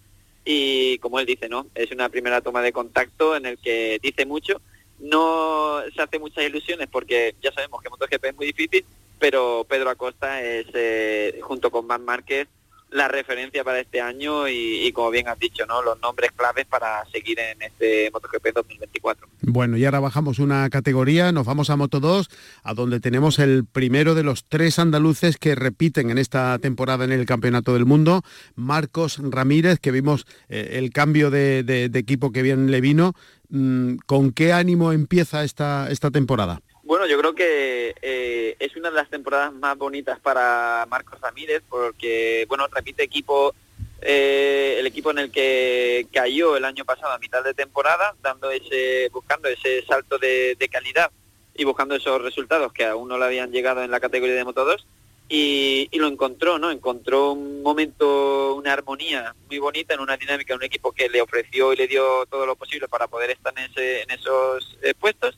Y 0.44 0.98
como 0.98 1.20
él 1.20 1.28
dice, 1.28 1.48
¿no? 1.48 1.68
Es 1.76 1.92
una 1.92 2.10
primera 2.10 2.42
toma 2.42 2.64
de 2.64 2.74
contacto 2.74 3.36
en 3.36 3.46
el 3.46 3.60
que 3.60 4.00
dice 4.02 4.26
mucho. 4.26 4.60
No 4.98 5.82
se 5.96 6.02
hace 6.02 6.18
muchas 6.18 6.46
ilusiones 6.46 6.88
porque 6.92 7.36
ya 7.44 7.52
sabemos 7.52 7.82
que 7.82 7.90
MotoGP 7.90 8.26
es 8.26 8.36
muy 8.36 8.48
difícil, 8.48 8.84
pero 9.22 9.68
Pedro 9.70 9.92
Acosta 9.92 10.42
es, 10.42 10.66
eh, 10.74 11.40
junto 11.44 11.70
con 11.70 11.86
Marc 11.86 12.02
Márquez, 12.02 12.48
la 12.90 13.08
referencia 13.08 13.64
para 13.64 13.80
este 13.80 14.02
año 14.02 14.50
y, 14.50 14.92
como 14.94 15.12
bien 15.12 15.28
has 15.28 15.38
dicho, 15.38 15.64
los 15.86 16.02
nombres 16.02 16.32
claves 16.32 16.66
para 16.66 17.06
seguir 17.06 17.40
en 17.40 17.62
este 17.62 18.10
MotoGP 18.12 18.48
2024. 18.54 19.28
Bueno, 19.44 19.78
y 19.78 19.86
ahora 19.86 20.00
bajamos 20.00 20.40
una 20.40 20.68
categoría, 20.72 21.32
nos 21.32 21.46
vamos 21.46 21.70
a 21.70 21.78
Moto 21.78 22.00
2, 22.00 22.30
a 22.64 22.74
donde 22.74 23.00
tenemos 23.00 23.38
el 23.38 23.64
primero 23.64 24.16
de 24.16 24.24
los 24.24 24.44
tres 24.44 24.80
andaluces 24.80 25.38
que 25.38 25.54
repiten 25.54 26.10
en 26.10 26.18
esta 26.18 26.58
temporada 26.58 27.06
en 27.06 27.12
el 27.12 27.28
Campeonato 27.28 27.74
del 27.76 27.86
Mundo, 27.86 28.24
Marcos 28.56 29.20
Ramírez, 29.22 29.80
que 29.80 29.92
vimos 29.92 30.26
eh, 30.50 30.72
el 30.74 30.92
cambio 30.92 31.30
de, 31.30 31.92
equipo 31.94 32.32
que 32.32 32.42
bien 32.42 32.72
le 32.72 32.82
vino. 32.82 33.14
Mm, 33.50 33.98
¿Con 34.08 34.32
qué 34.32 34.52
ánimo 34.52 34.92
empieza 34.92 35.44
esta, 35.44 35.92
esta 35.92 36.10
temporada? 36.10 36.62
Bueno, 36.92 37.08
yo 37.08 37.18
creo 37.18 37.34
que 37.34 37.96
eh, 38.02 38.58
es 38.60 38.76
una 38.76 38.90
de 38.90 38.98
las 38.98 39.10
temporadas 39.10 39.54
más 39.54 39.78
bonitas 39.78 40.20
para 40.20 40.86
Marcos 40.90 41.22
Ramírez 41.22 41.64
porque, 41.70 42.44
bueno, 42.50 42.68
repite 42.68 43.02
equipo, 43.02 43.56
eh, 44.02 44.76
el 44.78 44.86
equipo 44.88 45.12
en 45.12 45.20
el 45.20 45.32
que 45.32 46.06
cayó 46.12 46.58
el 46.58 46.66
año 46.66 46.84
pasado 46.84 47.14
a 47.14 47.18
mitad 47.18 47.46
de 47.46 47.54
temporada, 47.54 48.14
dando 48.22 48.52
ese, 48.52 49.08
buscando 49.14 49.48
ese 49.48 49.86
salto 49.86 50.18
de, 50.18 50.58
calidad 50.70 51.10
y 51.56 51.64
buscando 51.64 51.96
esos 51.96 52.22
resultados 52.22 52.74
que 52.74 52.84
aún 52.84 53.08
no 53.08 53.18
le 53.18 53.24
habían 53.24 53.54
llegado 53.54 53.82
en 53.84 53.90
la 53.90 54.02
categoría 54.02 54.36
de 54.36 54.44
Moto 54.44 54.66
2 54.66 54.86
y, 55.30 55.88
lo 55.94 56.08
encontró, 56.08 56.60
¿no? 56.60 56.72
Encontró 56.72 57.32
un 57.32 57.64
momento, 57.64 58.54
una 58.56 58.74
armonía 58.74 59.34
muy 59.48 59.60
bonita 59.60 59.94
en 59.94 60.02
una 60.02 60.18
dinámica, 60.18 60.56
un 60.56 60.64
equipo 60.64 60.92
que 60.92 61.08
le 61.08 61.22
ofreció 61.22 61.72
y 61.72 61.78
le 61.78 61.88
dio 61.88 62.26
todo 62.26 62.46
lo 62.46 62.58
posible 62.58 62.90
para 62.90 63.08
poder 63.08 63.30
estar 63.30 63.54
en, 63.58 63.72
ese, 63.72 64.02
en 64.02 64.12
esos 64.12 64.78
eh, 64.82 64.94
puestos 64.94 65.38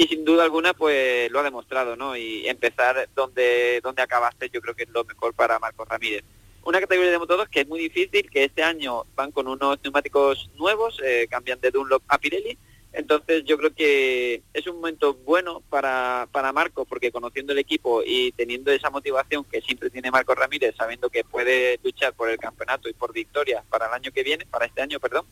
y 0.00 0.08
sin 0.08 0.24
duda 0.24 0.44
alguna 0.44 0.72
pues 0.72 1.30
lo 1.30 1.40
ha 1.40 1.42
demostrado, 1.42 1.94
¿no? 1.94 2.16
Y 2.16 2.48
empezar 2.48 3.06
donde, 3.14 3.82
donde 3.82 4.00
acabaste 4.00 4.48
yo 4.48 4.62
creo 4.62 4.74
que 4.74 4.84
es 4.84 4.88
lo 4.88 5.04
mejor 5.04 5.34
para 5.34 5.58
Marcos 5.58 5.86
Ramírez. 5.86 6.24
Una 6.64 6.80
categoría 6.80 7.12
de 7.12 7.18
motos 7.18 7.46
que 7.50 7.60
es 7.60 7.68
muy 7.68 7.80
difícil, 7.80 8.30
que 8.30 8.44
este 8.44 8.62
año 8.62 9.04
van 9.14 9.30
con 9.30 9.46
unos 9.46 9.78
neumáticos 9.82 10.48
nuevos, 10.56 10.98
eh, 11.04 11.26
cambian 11.28 11.60
de 11.60 11.70
Dunlop 11.70 12.02
a 12.08 12.16
Pirelli, 12.16 12.56
entonces 12.94 13.44
yo 13.44 13.58
creo 13.58 13.74
que 13.74 14.42
es 14.54 14.66
un 14.66 14.76
momento 14.76 15.12
bueno 15.12 15.62
para, 15.68 16.26
para 16.32 16.50
Marcos, 16.54 16.86
porque 16.88 17.12
conociendo 17.12 17.52
el 17.52 17.58
equipo 17.58 18.02
y 18.02 18.32
teniendo 18.32 18.72
esa 18.72 18.88
motivación 18.88 19.44
que 19.44 19.60
siempre 19.60 19.90
tiene 19.90 20.10
Marcos 20.10 20.36
Ramírez, 20.36 20.76
sabiendo 20.78 21.10
que 21.10 21.24
puede 21.24 21.78
luchar 21.84 22.14
por 22.14 22.30
el 22.30 22.38
campeonato 22.38 22.88
y 22.88 22.94
por 22.94 23.12
victorias 23.12 23.62
para 23.68 23.86
el 23.88 23.92
año 23.92 24.12
que 24.12 24.22
viene, 24.22 24.46
para 24.46 24.64
este 24.64 24.80
año, 24.80 24.98
perdón, 24.98 25.26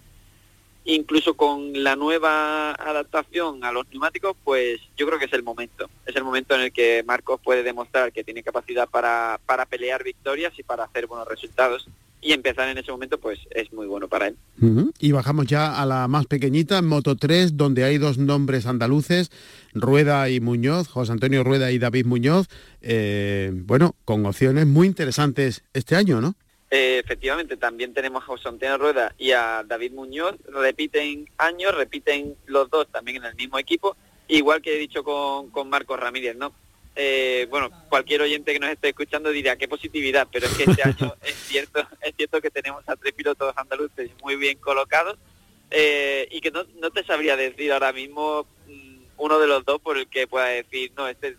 incluso 0.95 1.35
con 1.35 1.85
la 1.85 1.97
nueva 1.97 2.73
adaptación 2.73 3.63
a 3.63 3.73
los 3.73 3.87
neumáticos, 3.91 4.37
pues 4.43 4.81
yo 4.97 5.07
creo 5.07 5.19
que 5.19 5.27
es 5.27 5.33
el 5.35 5.43
momento. 5.43 5.89
Es 6.07 6.17
el 6.17 6.25
momento 6.25 6.55
en 6.55 6.63
el 6.63 6.73
que 6.73 7.05
Marcos 7.07 7.41
puede 7.45 7.63
demostrar 7.63 8.11
que 8.11 8.25
tiene 8.25 8.43
capacidad 8.43 8.89
para, 8.89 9.39
para 9.45 9.67
pelear 9.67 10.03
victorias 10.03 10.53
y 10.59 10.63
para 10.63 10.85
hacer 10.85 11.07
buenos 11.07 11.29
resultados. 11.29 11.87
Y 12.21 12.33
empezar 12.33 12.69
en 12.69 12.79
ese 12.79 12.91
momento, 12.91 13.21
pues 13.21 13.39
es 13.51 13.73
muy 13.73 13.87
bueno 13.87 14.09
para 14.09 14.29
él. 14.29 14.37
Y 14.99 15.13
bajamos 15.13 15.47
ya 15.47 15.81
a 15.81 15.87
la 15.87 16.09
más 16.09 16.27
pequeñita, 16.27 16.83
Moto 16.83 17.15
3, 17.15 17.57
donde 17.57 17.85
hay 17.85 17.99
dos 17.99 18.19
nombres 18.19 18.67
andaluces, 18.67 19.31
Rueda 19.73 20.29
y 20.29 20.41
Muñoz, 20.41 20.89
José 20.89 21.13
Antonio 21.13 21.45
Rueda 21.45 21.71
y 21.71 21.79
David 21.79 22.07
Muñoz. 22.07 22.49
Eh, 22.81 23.53
bueno, 23.55 23.95
con 24.05 24.27
opciones 24.27 24.67
muy 24.67 24.89
interesantes 24.89 25.63
este 25.75 25.95
año, 25.95 26.21
¿no? 26.21 26.35
Eh, 26.71 27.01
efectivamente, 27.03 27.57
también 27.57 27.95
tenemos 27.95 28.23
a 28.23 28.27
José 28.27 28.49
Antonio 28.49 28.77
Rueda 28.77 29.15
y 29.17 29.33
a 29.33 29.65
David 29.67 29.93
Muñoz, 29.93 30.37
repiten 30.49 31.29
años, 31.39 31.75
repiten 31.75 32.37
los 32.47 32.69
dos 32.69 32.89
también 32.89 33.19
en 33.19 33.25
el 33.25 33.35
mismo 33.37 33.59
equipo, 33.59 33.97
igual 34.29 34.61
que 34.61 34.75
he 34.75 34.79
dicho 34.79 35.03
con, 35.03 35.51
con 35.51 35.71
Marcos 35.71 35.99
Ramírez, 35.99 36.37
¿no? 36.37 36.53
Eh, 36.95 37.47
bueno, 37.49 37.71
cualquier 37.89 38.21
oyente 38.21 38.53
que 38.53 38.59
nos 38.59 38.71
esté 38.71 38.89
escuchando 38.89 39.31
diría 39.31 39.57
qué 39.57 39.67
positividad, 39.67 40.29
pero 40.31 40.47
es 40.47 40.55
que 40.55 40.65
este 40.65 40.83
año 40.83 41.15
es 41.23 41.35
cierto, 41.35 41.87
es 42.03 42.15
cierto 42.17 42.41
que 42.41 42.51
tenemos 42.51 42.87
a 42.87 42.97
tres 42.97 43.15
pilotos 43.15 43.57
andaluces 43.57 44.11
muy 44.21 44.37
bien 44.37 44.59
colocados 44.59 45.17
eh, 45.71 46.29
y 46.31 46.41
que 46.41 46.51
no, 46.51 46.65
no 46.81 46.91
te 46.91 47.05
sabría 47.05 47.37
decir 47.37 47.73
ahora 47.73 47.93
mismo 47.93 48.47
mm, 48.67 48.99
uno 49.17 49.39
de 49.39 49.47
los 49.47 49.65
dos 49.65 49.81
por 49.81 49.97
el 49.97 50.09
que 50.09 50.27
pueda 50.27 50.47
decir, 50.49 50.93
no, 50.97 51.09
este 51.09 51.37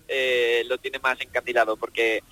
lo 0.66 0.78
tiene 0.80 0.98
más 1.00 1.22
encandilado, 1.22 1.78
porque 1.78 2.24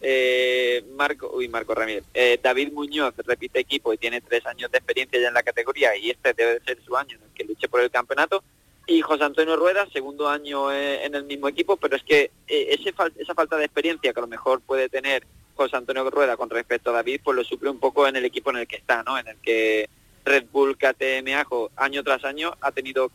eh, 0.00 0.84
Marco, 0.94 1.30
uy, 1.34 1.48
Marco 1.48 1.74
Ramírez, 1.74 2.04
eh, 2.12 2.38
David 2.42 2.72
Muñoz 2.72 3.14
repite 3.24 3.60
equipo 3.60 3.92
y 3.92 3.98
tiene 3.98 4.20
tres 4.20 4.44
años 4.46 4.70
de 4.70 4.78
experiencia 4.78 5.20
ya 5.20 5.28
en 5.28 5.34
la 5.34 5.42
categoría 5.42 5.96
y 5.96 6.10
este 6.10 6.34
debe 6.34 6.60
ser 6.60 6.78
su 6.84 6.96
año 6.96 7.16
en 7.16 7.22
el 7.22 7.30
que 7.34 7.44
luche 7.44 7.68
por 7.68 7.80
el 7.80 7.90
campeonato. 7.90 8.42
Y 8.86 9.00
José 9.00 9.24
Antonio 9.24 9.56
Rueda, 9.56 9.88
segundo 9.90 10.28
año 10.28 10.70
eh, 10.70 11.04
en 11.06 11.14
el 11.14 11.24
mismo 11.24 11.48
equipo, 11.48 11.78
pero 11.78 11.96
es 11.96 12.02
que 12.02 12.30
ese 12.46 12.92
esa 13.16 13.34
falta 13.34 13.56
de 13.56 13.64
experiencia 13.64 14.12
que 14.12 14.18
a 14.18 14.22
lo 14.22 14.28
mejor 14.28 14.60
puede 14.60 14.90
tener 14.90 15.26
José 15.54 15.76
Antonio 15.76 16.10
Rueda 16.10 16.36
con 16.36 16.50
respecto 16.50 16.90
a 16.90 16.94
David, 16.94 17.22
pues 17.24 17.36
lo 17.36 17.44
suple 17.44 17.70
un 17.70 17.80
poco 17.80 18.06
en 18.06 18.16
el 18.16 18.26
equipo 18.26 18.50
en 18.50 18.58
el 18.58 18.66
que 18.66 18.76
está, 18.76 19.02
¿no? 19.02 19.16
En 19.16 19.26
el 19.26 19.36
que 19.36 19.88
Red 20.24 20.46
Bull, 20.52 20.76
KTM, 20.76 21.34
Ajo, 21.34 21.70
año 21.76 22.02
tras 22.02 22.24
año 22.24 22.54
ha 22.60 22.72
tenido 22.72 23.10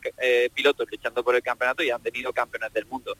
pilotos 0.54 0.88
luchando 0.90 1.22
por 1.22 1.36
el 1.36 1.42
campeonato 1.42 1.84
y 1.84 1.90
han 1.90 2.02
tenido 2.02 2.32
campeones 2.32 2.72
del 2.72 2.86
mundo 2.86 3.16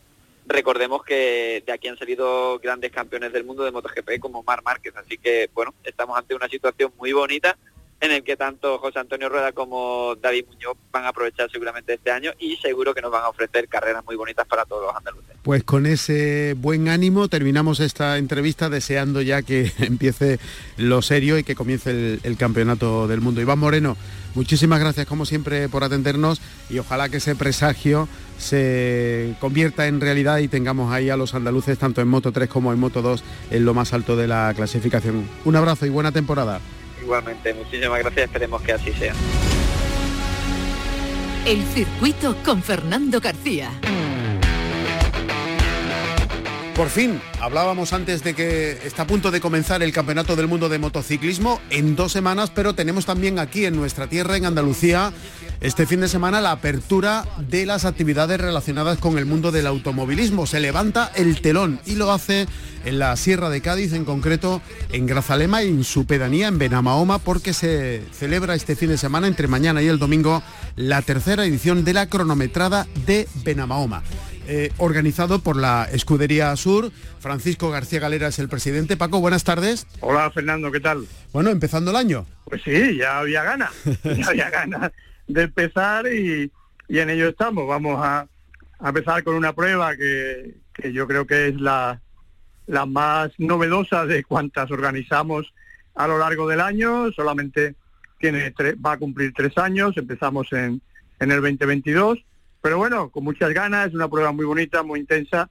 recordemos 0.53 1.03
que 1.03 1.63
de 1.65 1.73
aquí 1.73 1.89
han 1.89 1.99
salido 1.99 2.59
grandes 2.59 2.91
campeones 2.91 3.33
del 3.33 3.45
mundo 3.45 3.65
de 3.65 3.71
MotoGP 3.71 4.19
como 4.21 4.43
Mar 4.43 4.63
Márquez, 4.63 4.95
así 4.97 5.19
que 5.19 5.49
bueno, 5.55 5.75
estamos 5.85 6.19
ante 6.19 6.35
una 6.35 6.49
situación 6.49 6.93
muy 6.99 7.13
bonita 7.13 7.57
en 8.01 8.13
el 8.13 8.25
que 8.25 8.37
tanto 8.37 8.79
José 8.79 8.99
Antonio 8.99 9.29
Rueda 9.29 9.53
como 9.53 10.15
David 10.17 10.47
Muñoz 10.49 10.77
van 10.91 11.05
a 11.05 11.09
aprovechar 11.09 11.51
seguramente 11.51 11.95
este 11.95 12.11
año 12.11 12.33
y 12.39 12.57
seguro 12.57 12.95
que 12.95 13.03
nos 13.03 13.11
van 13.11 13.25
a 13.25 13.29
ofrecer 13.29 13.69
carreras 13.69 14.05
muy 14.07 14.17
bonitas 14.17 14.47
para 14.47 14.65
todos 14.65 14.87
los 14.87 14.97
andaluces. 14.97 15.37
Pues 15.43 15.65
con 15.65 15.85
ese 15.85 16.55
buen 16.57 16.89
ánimo 16.89 17.29
terminamos 17.29 17.79
esta 17.81 18.17
entrevista 18.17 18.71
deseando 18.71 19.21
ya 19.21 19.43
que 19.43 19.71
empiece 19.79 20.39
lo 20.79 21.03
serio 21.03 21.39
y 21.39 21.45
que 21.45 21.55
comience 21.55 21.91
el, 21.91 22.21
el 22.23 22.37
campeonato 22.39 23.07
del 23.07 23.21
mundo. 23.21 23.43
Iván 23.43 23.59
Moreno, 23.59 23.99
muchísimas 24.35 24.81
gracias 24.81 25.07
como 25.07 25.27
siempre 25.27 25.69
por 25.69 25.85
atendernos 25.85 26.41
y 26.69 26.79
ojalá 26.79 27.09
que 27.09 27.19
ese 27.19 27.35
presagio 27.35 28.09
se 28.39 29.35
convierta 29.41 29.87
en 29.87 30.01
realidad 30.01 30.39
y 30.39 30.49
tengamos 30.49 30.93
ahí 30.93 31.11
a 31.11 31.17
los 31.17 31.35
andaluces 31.35 31.79
tanto 31.79 32.01
en 32.01 32.09
Moto 32.09 32.33
3 32.33 32.49
como 32.49 32.73
en 32.73 32.79
Moto 32.79 33.03
2 33.03 33.23
en 33.51 33.65
lo 33.65 33.75
más 33.75 33.93
alto 33.93 34.17
de 34.17 34.27
la 34.27 34.53
clasificación. 34.55 35.29
Un 35.45 35.57
abrazo 35.57 35.87
y 35.87 35.91
buena 35.91 36.13
temporada. 36.13 36.61
Igualmente, 37.03 37.55
muchísimas 37.55 37.99
gracias, 37.99 38.27
esperemos 38.27 38.63
que 38.63 38.73
así 38.73 38.93
sea. 38.93 39.15
El 41.47 41.63
circuito 41.65 42.37
con 42.45 42.63
Fernando 42.63 43.21
García. 43.21 43.71
Por 46.81 46.89
fin, 46.89 47.21
hablábamos 47.43 47.93
antes 47.93 48.25
de 48.25 48.33
que 48.33 48.71
está 48.87 49.03
a 49.03 49.07
punto 49.07 49.31
de 49.31 49.43
comenzar 49.43 49.83
el 49.83 49.93
Campeonato 49.93 50.35
del 50.35 50.49
Mundo 50.49 50.71
de 50.71 50.79
Motociclismo 50.79 51.61
en 51.69 51.95
dos 51.95 52.11
semanas, 52.11 52.51
pero 52.55 52.75
tenemos 52.75 53.05
también 53.05 53.39
aquí 53.39 53.67
en 53.67 53.77
nuestra 53.77 54.07
tierra, 54.07 54.39
en 54.39 54.47
Andalucía, 54.47 55.13
este 55.61 55.87
fin 55.87 56.01
de 56.01 56.09
semana 56.09 56.41
la 56.41 56.53
apertura 56.53 57.27
de 57.37 57.67
las 57.67 57.85
actividades 57.85 58.41
relacionadas 58.41 58.97
con 58.97 59.19
el 59.19 59.27
mundo 59.27 59.53
del 59.53 59.67
automovilismo. 59.67 60.47
Se 60.47 60.59
levanta 60.59 61.13
el 61.17 61.43
telón 61.43 61.81
y 61.85 61.97
lo 61.97 62.13
hace 62.13 62.47
en 62.87 62.99
la 62.99 63.15
Sierra 63.19 63.51
de 63.51 63.61
Cádiz, 63.61 63.93
en 63.93 64.07
concreto 64.07 64.63
en 64.91 65.05
Grazalema 65.05 65.63
y 65.63 65.69
en 65.69 65.85
su 65.85 66.07
pedanía, 66.07 66.49
en 66.49 66.57
Benamahoma, 66.57 67.19
porque 67.19 67.53
se 67.53 68.03
celebra 68.11 68.55
este 68.55 68.75
fin 68.75 68.89
de 68.89 68.97
semana, 68.97 69.27
entre 69.27 69.49
mañana 69.49 69.83
y 69.83 69.89
el 69.89 69.99
domingo, 69.99 70.43
la 70.77 71.03
tercera 71.03 71.45
edición 71.45 71.85
de 71.85 71.93
la 71.93 72.07
cronometrada 72.07 72.87
de 73.05 73.29
Benamahoma. 73.45 74.03
Eh, 74.47 74.73
organizado 74.79 75.41
por 75.41 75.57
la 75.57 75.85
Escudería 75.93 76.55
Sur. 76.57 76.91
Francisco 77.21 77.71
García 77.71 78.01
Galera 78.01 78.29
es 78.29 78.39
el 78.39 78.49
presidente. 78.49 78.97
Paco, 78.97 79.21
buenas 79.21 79.45
tardes. 79.45 79.87
Hola 80.01 80.31
Fernando, 80.31 80.73
¿qué 80.73 80.81
tal? 80.81 81.07
Bueno, 81.33 81.51
empezando 81.51 81.91
el 81.91 81.97
año. 81.97 82.27
Pues 82.45 82.63
sí, 82.63 82.97
ya 82.97 83.19
había 83.19 83.43
ganas, 83.45 83.71
ya 84.05 84.27
había 84.29 84.51
ganas 84.51 84.93
de 85.29 85.43
empezar 85.43 86.07
y, 86.13 86.51
en 86.89 87.11
ello 87.11 87.29
estamos. 87.29 87.69
Vamos 87.69 88.01
a, 88.03 88.27
empezar 88.85 89.23
con 89.23 89.35
una 89.35 89.53
prueba 89.53 89.97
que, 89.97 90.57
yo 90.93 91.07
creo 91.07 91.27
que 91.27 91.49
es 91.49 91.61
la, 91.61 92.01
la 92.67 92.87
más 92.87 93.31
novedosa 93.39 94.07
de 94.07 94.25
cuantas 94.25 94.71
organizamos 94.71 95.53
a 95.95 96.09
lo 96.09 96.19
largo 96.19 96.49
del 96.49 96.61
año. 96.61 97.13
Solamente 97.13 97.75
tiene 98.19 98.53
va 98.85 98.93
a 98.93 98.99
cumplir 98.99 99.33
tres 99.35 99.57
años. 99.59 99.97
Empezamos 99.97 100.53
en, 100.53 100.81
en 101.21 101.31
el 101.31 101.41
2022 101.41 102.19
pero 102.63 102.79
bueno, 102.79 103.11
con 103.11 103.25
muchas 103.25 103.53
ganas, 103.53 103.89
es 103.89 103.95
una 103.95 104.09
prueba 104.09 104.33
muy 104.33 104.45
bonita, 104.45 104.83
muy 104.83 105.01
intensa 105.01 105.51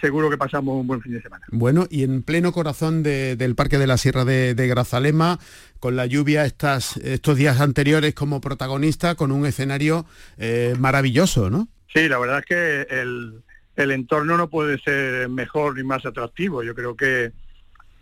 seguro 0.00 0.30
que 0.30 0.38
pasamos 0.38 0.80
un 0.80 0.86
buen 0.86 1.02
fin 1.02 1.12
de 1.12 1.22
semana. 1.22 1.44
Bueno, 1.50 1.86
y 1.90 2.04
en 2.04 2.22
pleno 2.22 2.52
corazón 2.52 3.02
del 3.02 3.54
Parque 3.54 3.78
de 3.78 3.86
la 3.86 3.96
Sierra 3.96 4.24
de, 4.24 4.66
Grazalema, 4.68 5.38
con 5.80 5.96
la 5.96 6.06
lluvia 6.06 6.44
estas, 6.44 6.96
estos 6.98 7.36
días 7.36 7.60
anteriores 7.60 8.14
como 8.14 8.40
protagonista, 8.40 9.14
con 9.14 9.32
un 9.32 9.46
escenario 9.46 10.06
eh, 10.38 10.74
maravilloso, 10.78 11.50
¿no? 11.50 11.68
Sí, 11.92 12.08
la 12.08 12.18
verdad 12.18 12.38
es 12.38 12.46
que 12.46 13.00
el, 13.00 13.42
el, 13.76 13.90
entorno 13.90 14.36
no 14.38 14.48
puede 14.48 14.78
ser 14.80 15.28
mejor 15.28 15.76
ni 15.76 15.82
más 15.82 16.06
atractivo. 16.06 16.62
Yo 16.62 16.74
creo 16.74 16.96
que 16.96 17.32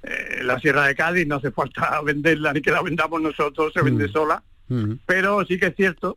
eh, 0.02 0.40
la 0.42 0.60
Sierra 0.60 0.86
de 0.86 0.94
Cádiz 0.94 1.26
no 1.26 1.36
hace 1.36 1.50
falta 1.50 2.00
venderla 2.04 2.52
ni 2.52 2.62
que 2.62 2.70
la 2.70 2.82
vendamos 2.82 3.20
nosotros, 3.20 3.72
se 3.72 3.82
vende 3.82 4.06
mm. 4.08 4.12
sola. 4.12 4.42
Mm. 4.68 4.92
Pero 5.06 5.44
sí 5.44 5.58
que 5.58 5.66
es 5.66 5.76
cierto 5.76 6.16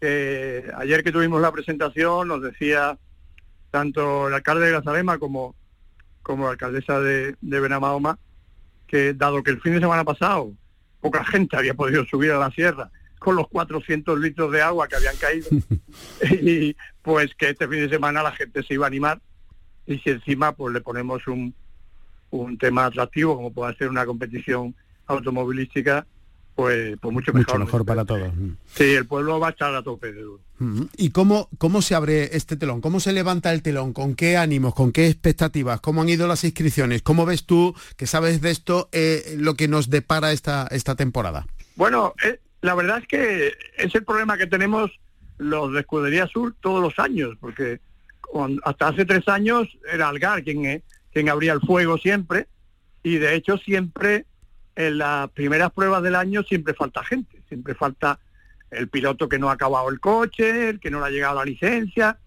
que 0.00 0.70
ayer 0.76 1.04
que 1.04 1.12
tuvimos 1.12 1.40
la 1.40 1.52
presentación 1.52 2.28
nos 2.28 2.42
decía 2.42 2.98
tanto 3.70 4.28
el 4.28 4.34
alcalde 4.34 4.66
de 4.66 4.72
Grazalema 4.72 5.18
como, 5.18 5.54
como 6.22 6.44
la 6.44 6.52
alcaldesa 6.52 7.00
de, 7.00 7.36
de 7.40 7.60
Benamahoma 7.60 8.18
que 8.86 9.14
dado 9.14 9.42
que 9.42 9.52
el 9.52 9.60
fin 9.60 9.74
de 9.74 9.80
semana 9.80 10.04
pasado 10.04 10.52
poca 11.00 11.24
gente 11.24 11.56
había 11.56 11.74
podido 11.74 12.04
subir 12.04 12.32
a 12.32 12.38
la 12.38 12.50
sierra 12.50 12.90
con 13.18 13.36
los 13.36 13.48
400 13.48 14.18
litros 14.18 14.50
de 14.50 14.62
agua 14.62 14.88
que 14.88 14.96
habían 14.96 15.16
caído 15.16 15.48
y 16.42 16.76
pues 17.02 17.34
que 17.34 17.50
este 17.50 17.68
fin 17.68 17.80
de 17.80 17.90
semana 17.90 18.22
la 18.22 18.32
gente 18.32 18.62
se 18.62 18.74
iba 18.74 18.86
a 18.86 18.88
animar 18.88 19.20
y 19.86 19.98
si 19.98 20.10
encima 20.10 20.52
pues 20.52 20.74
le 20.74 20.80
ponemos 20.80 21.26
un, 21.26 21.54
un 22.30 22.58
tema 22.58 22.86
atractivo 22.86 23.36
como 23.36 23.52
puede 23.52 23.76
ser 23.76 23.88
una 23.88 24.06
competición 24.06 24.74
automovilística 25.06 26.06
pues, 26.60 26.98
pues 27.00 27.14
mucho 27.14 27.32
mejor. 27.32 27.54
Mucho 27.54 27.64
mejor 27.64 27.86
para 27.86 28.04
todos. 28.04 28.30
Sí, 28.74 28.84
el 28.92 29.06
pueblo 29.06 29.40
va 29.40 29.46
a 29.46 29.50
estar 29.52 29.74
a 29.74 29.82
tope 29.82 30.12
de 30.12 30.20
duro. 30.20 30.42
¿Y 30.94 31.08
cómo, 31.08 31.48
cómo 31.56 31.80
se 31.80 31.94
abre 31.94 32.36
este 32.36 32.54
telón? 32.54 32.82
¿Cómo 32.82 33.00
se 33.00 33.14
levanta 33.14 33.50
el 33.54 33.62
telón? 33.62 33.94
¿Con 33.94 34.14
qué 34.14 34.36
ánimos? 34.36 34.74
¿Con 34.74 34.92
qué 34.92 35.06
expectativas? 35.06 35.80
¿Cómo 35.80 36.02
han 36.02 36.10
ido 36.10 36.28
las 36.28 36.44
inscripciones? 36.44 37.00
¿Cómo 37.00 37.24
ves 37.24 37.46
tú, 37.46 37.74
que 37.96 38.06
sabes 38.06 38.42
de 38.42 38.50
esto, 38.50 38.90
eh, 38.92 39.36
lo 39.38 39.54
que 39.54 39.68
nos 39.68 39.88
depara 39.88 40.32
esta, 40.32 40.68
esta 40.70 40.96
temporada? 40.96 41.46
Bueno, 41.76 42.12
eh, 42.22 42.38
la 42.60 42.74
verdad 42.74 42.98
es 42.98 43.08
que 43.08 43.54
es 43.78 43.94
el 43.94 44.04
problema 44.04 44.36
que 44.36 44.46
tenemos 44.46 44.90
los 45.38 45.72
de 45.72 45.80
Escudería 45.80 46.26
Sur 46.26 46.54
todos 46.60 46.82
los 46.82 46.98
años, 46.98 47.38
porque 47.40 47.80
hasta 48.64 48.88
hace 48.88 49.06
tres 49.06 49.26
años 49.28 49.66
era 49.90 50.10
Algar 50.10 50.44
quien, 50.44 50.66
eh, 50.66 50.82
quien 51.10 51.30
abría 51.30 51.54
el 51.54 51.60
fuego 51.60 51.96
siempre, 51.96 52.48
y 53.02 53.16
de 53.16 53.34
hecho 53.34 53.56
siempre 53.56 54.26
en 54.76 54.98
las 54.98 55.30
primeras 55.30 55.70
pruebas 55.72 56.02
del 56.02 56.14
año 56.14 56.42
siempre 56.42 56.74
falta 56.74 57.04
gente, 57.04 57.42
siempre 57.48 57.74
falta 57.74 58.18
el 58.70 58.88
piloto 58.88 59.28
que 59.28 59.38
no 59.38 59.50
ha 59.50 59.54
acabado 59.54 59.88
el 59.88 60.00
coche, 60.00 60.70
el 60.70 60.80
que 60.80 60.90
no 60.90 61.00
le 61.00 61.06
ha 61.06 61.10
llegado 61.10 61.38
la 61.38 61.44
licencia. 61.44 62.18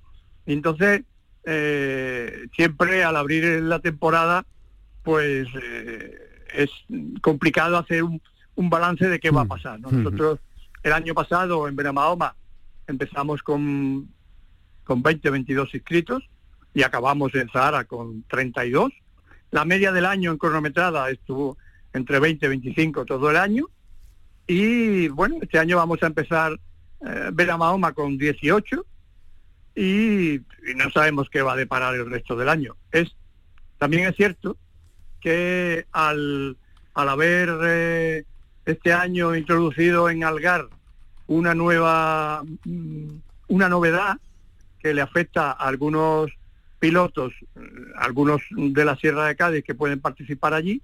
entonces, 0.45 1.03
eh, 1.45 2.47
siempre 2.55 3.03
al 3.03 3.17
abrir 3.17 3.61
la 3.63 3.79
temporada, 3.79 4.45
pues 5.03 5.47
eh, 5.61 6.17
es 6.53 6.69
complicado 7.21 7.77
hacer 7.77 8.03
un, 8.03 8.21
balance 8.69 9.07
de 9.07 9.19
qué 9.19 9.31
va 9.31 9.41
a 9.41 9.45
mm. 9.45 9.47
pasar. 9.47 9.79
Mm-hmm. 9.79 9.91
Nosotros 9.91 10.39
el 10.83 10.93
año 10.93 11.13
pasado 11.13 11.67
en 11.67 11.75
Benamahoma 11.75 12.35
empezamos 12.87 13.41
con, 13.41 14.09
con 14.83 15.01
20, 15.01 15.29
22 15.29 15.73
inscritos 15.73 16.23
y 16.73 16.83
acabamos 16.83 17.33
en 17.35 17.49
Zahara 17.49 17.85
con 17.85 18.23
32. 18.23 18.91
La 19.51 19.65
media 19.65 19.91
del 19.91 20.05
año 20.05 20.31
en 20.31 20.37
cronometrada 20.37 21.09
estuvo 21.09 21.57
entre 21.93 22.19
20 22.19 22.45
y 22.45 22.49
25 22.49 23.05
todo 23.05 23.29
el 23.29 23.37
año. 23.37 23.67
Y 24.47 25.07
bueno, 25.09 25.37
este 25.41 25.59
año 25.59 25.77
vamos 25.77 26.01
a 26.03 26.07
empezar 26.07 26.59
eh, 27.05 27.29
ver 27.33 27.51
a 27.51 27.57
Mahoma 27.57 27.93
con 27.93 28.17
18 28.17 28.85
y, 29.75 30.41
no 30.75 30.89
sabemos 30.91 31.29
qué 31.29 31.41
va 31.41 31.53
a 31.53 31.57
deparar 31.57 31.95
el 31.95 32.09
resto 32.09 32.35
del 32.35 32.49
año. 32.49 32.75
Es 32.91 33.15
También 33.77 34.07
es 34.07 34.15
cierto 34.15 34.57
que 35.19 35.85
al, 35.91 36.57
al 36.93 37.09
haber 37.09 37.49
eh, 37.63 38.25
este 38.65 38.93
año 38.93 39.35
introducido 39.35 40.09
en 40.09 40.23
Algar 40.23 40.67
una 41.27 41.55
nueva, 41.55 42.43
mm, 42.65 43.07
una 43.47 43.69
novedad 43.69 44.17
que 44.79 44.93
le 44.93 45.01
afecta 45.01 45.51
a 45.51 45.67
algunos 45.67 46.31
pilotos, 46.79 47.33
algunos 47.95 48.41
de 48.51 48.85
la 48.85 48.97
Sierra 48.97 49.25
de 49.25 49.37
Cádiz 49.37 49.63
que 49.63 49.73
pueden 49.73 50.01
participar 50.01 50.53
allí, 50.53 50.81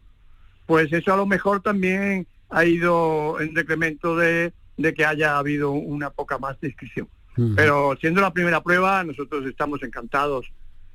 pues 0.69 0.93
eso 0.93 1.11
a 1.11 1.17
lo 1.17 1.25
mejor 1.25 1.63
también 1.63 2.27
ha 2.51 2.63
ido 2.63 3.41
en 3.41 3.55
decremento 3.55 4.15
de, 4.15 4.53
que 4.95 5.03
haya 5.03 5.39
habido 5.39 5.71
una 5.71 6.11
poca 6.11 6.37
más 6.37 6.61
discreción. 6.61 7.09
Pero 7.55 7.97
siendo 7.99 8.21
la 8.21 8.31
primera 8.31 8.61
prueba, 8.61 9.03
nosotros 9.03 9.47
estamos 9.47 9.81
encantados 9.81 10.45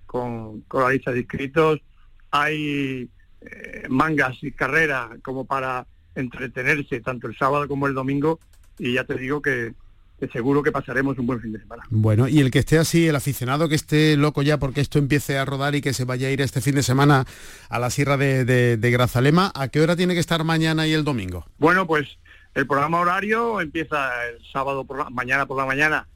con, 0.07 0.65
la 0.73 0.91
lista 0.91 1.11
de 1.11 1.19
inscritos. 1.19 1.81
Hay 2.31 3.11
eh, 3.41 3.87
mangas 3.89 4.37
y 4.45 4.53
carreras 4.53 5.09
como 5.25 5.45
para 5.45 5.89
entretenerse 6.15 7.01
tanto 7.01 7.27
el 7.27 7.37
sábado 7.37 7.67
como 7.67 7.89
el 7.89 7.95
domingo 7.95 8.39
y 8.79 8.93
ya 8.93 9.03
te 9.03 9.17
digo 9.17 9.43
que, 9.43 9.75
seguro 10.33 10.63
que 10.63 10.73
pasaremos 10.73 11.19
un 11.19 11.27
buen 11.27 11.41
fin 11.41 11.53
de 11.53 11.61
semana. 11.61 11.85
Bueno, 11.91 12.29
y 12.29 12.41
el 12.41 12.51
que 12.51 12.61
esté 12.61 12.79
así, 12.79 13.09
el 13.09 13.17
aficionado 13.17 13.69
que 13.69 13.75
esté 13.75 14.17
loco 14.17 14.43
ya 14.43 14.59
porque 14.59 14.81
esto 14.81 14.99
empiece 14.99 15.39
a 15.39 15.45
rodar 15.45 15.75
y 15.75 15.81
que 15.81 15.93
se 15.93 16.05
vaya 16.05 16.29
a 16.29 16.31
ir 16.31 16.41
este 16.41 16.61
fin 16.61 16.75
de 16.75 16.83
semana 16.83 17.25
a 17.69 17.79
la 17.79 17.91
Sierra 17.91 18.17
de, 18.17 18.91
Grazalema, 18.93 19.53
¿a 19.55 19.69
qué 19.69 19.81
hora 19.81 19.97
tiene 19.97 20.15
que 20.15 20.21
estar 20.21 20.45
mañana 20.45 20.87
y 20.87 20.93
el 20.93 21.05
domingo? 21.05 21.47
Bueno, 21.59 21.87
pues 21.87 22.19
el 22.55 22.67
programa 22.67 23.01
horario 23.01 23.61
empieza 23.61 24.27
el 24.29 24.39
sábado 24.53 24.85
por 24.85 24.99
la 24.99 25.11
mañana 25.11 25.47
por 25.47 25.59
la 25.59 25.67
mañana 25.67 26.07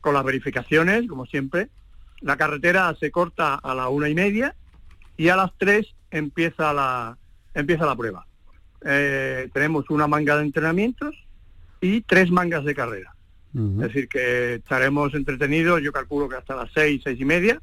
con 0.00 0.14
las 0.14 0.24
verificaciones, 0.24 1.06
como 1.08 1.26
siempre. 1.26 1.68
La 2.20 2.36
carretera 2.36 2.94
se 2.98 3.10
corta 3.10 3.54
a 3.54 3.74
la 3.74 3.88
una 3.88 4.08
y 4.08 4.14
media 4.14 4.54
y 5.16 5.28
a 5.28 5.36
las 5.36 5.50
tres 5.58 5.94
empieza 6.10 6.72
la, 6.72 7.18
empieza 7.54 7.86
la 7.86 7.96
prueba. 7.96 8.26
Eh, 8.84 9.48
tenemos 9.52 9.90
una 9.90 10.06
manga 10.06 10.36
de 10.36 10.44
entrenamientos 10.44 11.14
y 11.80 12.02
tres 12.02 12.30
mangas 12.30 12.64
de 12.64 12.74
carrera. 12.74 13.14
Es 13.52 13.78
decir, 13.78 14.08
que 14.08 14.54
estaremos 14.54 15.12
entretenidos, 15.14 15.82
yo 15.82 15.92
calculo 15.92 16.28
que 16.28 16.36
hasta 16.36 16.54
las 16.54 16.70
seis, 16.72 17.00
seis 17.02 17.20
y 17.20 17.24
media. 17.24 17.60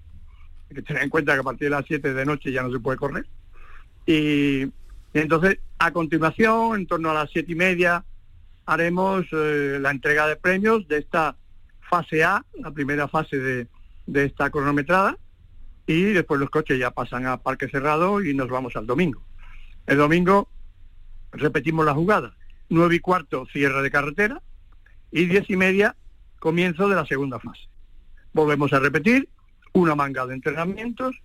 Hay 0.69 0.75
que 0.75 0.81
tener 0.81 1.03
en 1.03 1.09
cuenta 1.09 1.33
que 1.33 1.39
a 1.39 1.43
partir 1.43 1.67
de 1.67 1.75
las 1.75 1.85
siete 1.85 2.13
de 2.13 2.25
noche 2.25 2.51
ya 2.51 2.61
no 2.61 2.71
se 2.71 2.79
puede 2.79 2.97
correr. 2.97 3.25
Y, 4.05 4.67
entonces, 5.13 5.59
a 5.79 5.91
continuación, 5.91 6.75
en 6.79 6.87
torno 6.87 7.09
a 7.09 7.13
las 7.13 7.29
siete 7.29 7.53
y 7.53 7.55
media, 7.55 8.03
haremos 8.65 9.25
eh, 9.31 9.77
la 9.79 9.91
entrega 9.91 10.27
de 10.27 10.35
premios 10.35 10.87
de 10.89 10.97
esta 10.97 11.37
fase 11.89 12.23
A, 12.23 12.43
la 12.59 12.71
primera 12.71 13.07
fase 13.07 13.37
de, 13.37 13.67
de 14.07 14.25
esta 14.25 14.49
cronometrada, 14.49 15.17
y 15.85 16.03
después 16.03 16.39
los 16.39 16.49
coches 16.49 16.77
ya 16.77 16.91
pasan 16.91 17.25
a 17.27 17.37
parque 17.37 17.69
cerrado 17.69 18.21
y 18.21 18.33
nos 18.33 18.49
vamos 18.49 18.75
al 18.75 18.85
domingo. 18.85 19.23
El 19.85 19.97
domingo 19.97 20.49
repetimos 21.31 21.85
la 21.85 21.93
jugada. 21.93 22.35
Nueve 22.69 22.95
y 22.95 22.99
cuarto 22.99 23.45
cierre 23.53 23.81
de 23.81 23.89
carretera, 23.89 24.41
y 25.11 25.25
diez 25.25 25.49
y 25.49 25.55
media 25.55 25.95
comienzo 26.39 26.87
de 26.87 26.95
la 26.95 27.05
segunda 27.05 27.39
fase. 27.39 27.67
Volvemos 28.33 28.73
a 28.73 28.79
repetir, 28.79 29.29
una 29.73 29.95
manga 29.95 30.25
de 30.25 30.35
entrenamientos, 30.35 31.15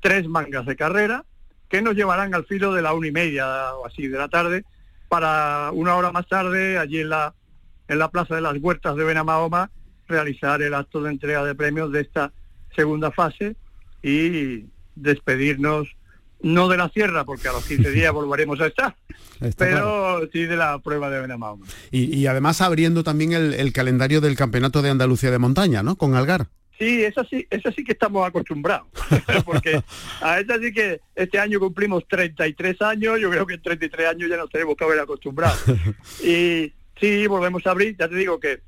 tres 0.00 0.26
mangas 0.28 0.66
de 0.66 0.76
carrera, 0.76 1.24
que 1.68 1.82
nos 1.82 1.94
llevarán 1.94 2.34
al 2.34 2.46
filo 2.46 2.72
de 2.72 2.82
la 2.82 2.92
una 2.92 3.08
y 3.08 3.12
media 3.12 3.74
o 3.74 3.86
así 3.86 4.08
de 4.08 4.18
la 4.18 4.28
tarde, 4.28 4.64
para 5.08 5.70
una 5.72 5.96
hora 5.96 6.12
más 6.12 6.26
tarde, 6.28 6.78
allí 6.78 7.00
en 7.00 7.08
la, 7.08 7.34
en 7.88 7.98
la 7.98 8.10
Plaza 8.10 8.34
de 8.34 8.40
las 8.40 8.56
Huertas 8.58 8.96
de 8.96 9.04
Benamahoma, 9.04 9.70
realizar 10.08 10.62
el 10.62 10.74
acto 10.74 11.02
de 11.02 11.10
entrega 11.10 11.44
de 11.44 11.54
premios 11.54 11.92
de 11.92 12.00
esta 12.00 12.32
segunda 12.74 13.10
fase 13.10 13.56
y 14.02 14.66
despedirnos 14.94 15.88
no 16.42 16.68
de 16.68 16.76
la 16.76 16.88
sierra, 16.90 17.24
porque 17.24 17.48
a 17.48 17.52
los 17.52 17.64
15 17.64 17.90
días 17.92 18.12
volveremos 18.12 18.60
a 18.60 18.66
estar, 18.66 18.96
pero 19.56 20.28
sí 20.32 20.44
de 20.44 20.56
la 20.56 20.78
prueba 20.78 21.10
de 21.10 21.20
Benamahoma. 21.20 21.66
Y, 21.90 22.26
además 22.26 22.60
abriendo 22.60 23.04
también 23.04 23.32
el, 23.32 23.72
calendario 23.72 24.20
del 24.20 24.36
Campeonato 24.36 24.82
de 24.82 24.90
Andalucía 24.90 25.30
de 25.30 25.38
Montaña, 25.38 25.82
¿no? 25.82 25.96
Con 25.96 26.14
Algar. 26.14 26.48
Sí, 26.78 27.04
eso 27.04 27.22
sí, 27.24 27.46
eso 27.50 27.70
sí 27.72 27.84
que 27.84 27.92
estamos 27.92 28.26
acostumbrados, 28.26 28.86
porque 29.44 29.82
a 30.22 30.40
esa 30.40 30.58
sí 30.58 30.72
que 30.72 31.00
este 31.14 31.38
año 31.38 31.60
cumplimos 31.60 32.08
33 32.08 32.80
años, 32.80 33.20
yo 33.20 33.30
creo 33.30 33.46
que 33.46 33.54
en 33.54 33.62
33 33.62 34.08
años 34.08 34.30
ya 34.30 34.38
nos 34.38 34.48
tenemos 34.48 34.76
que 34.76 34.84
haber 34.84 35.00
acostumbrado. 35.00 35.56
Y 36.24 36.72
sí, 36.98 37.26
volvemos 37.26 37.66
a 37.66 37.72
abrir, 37.72 37.96
ya 37.98 38.08
te 38.08 38.14
digo 38.14 38.40
que 38.40 38.60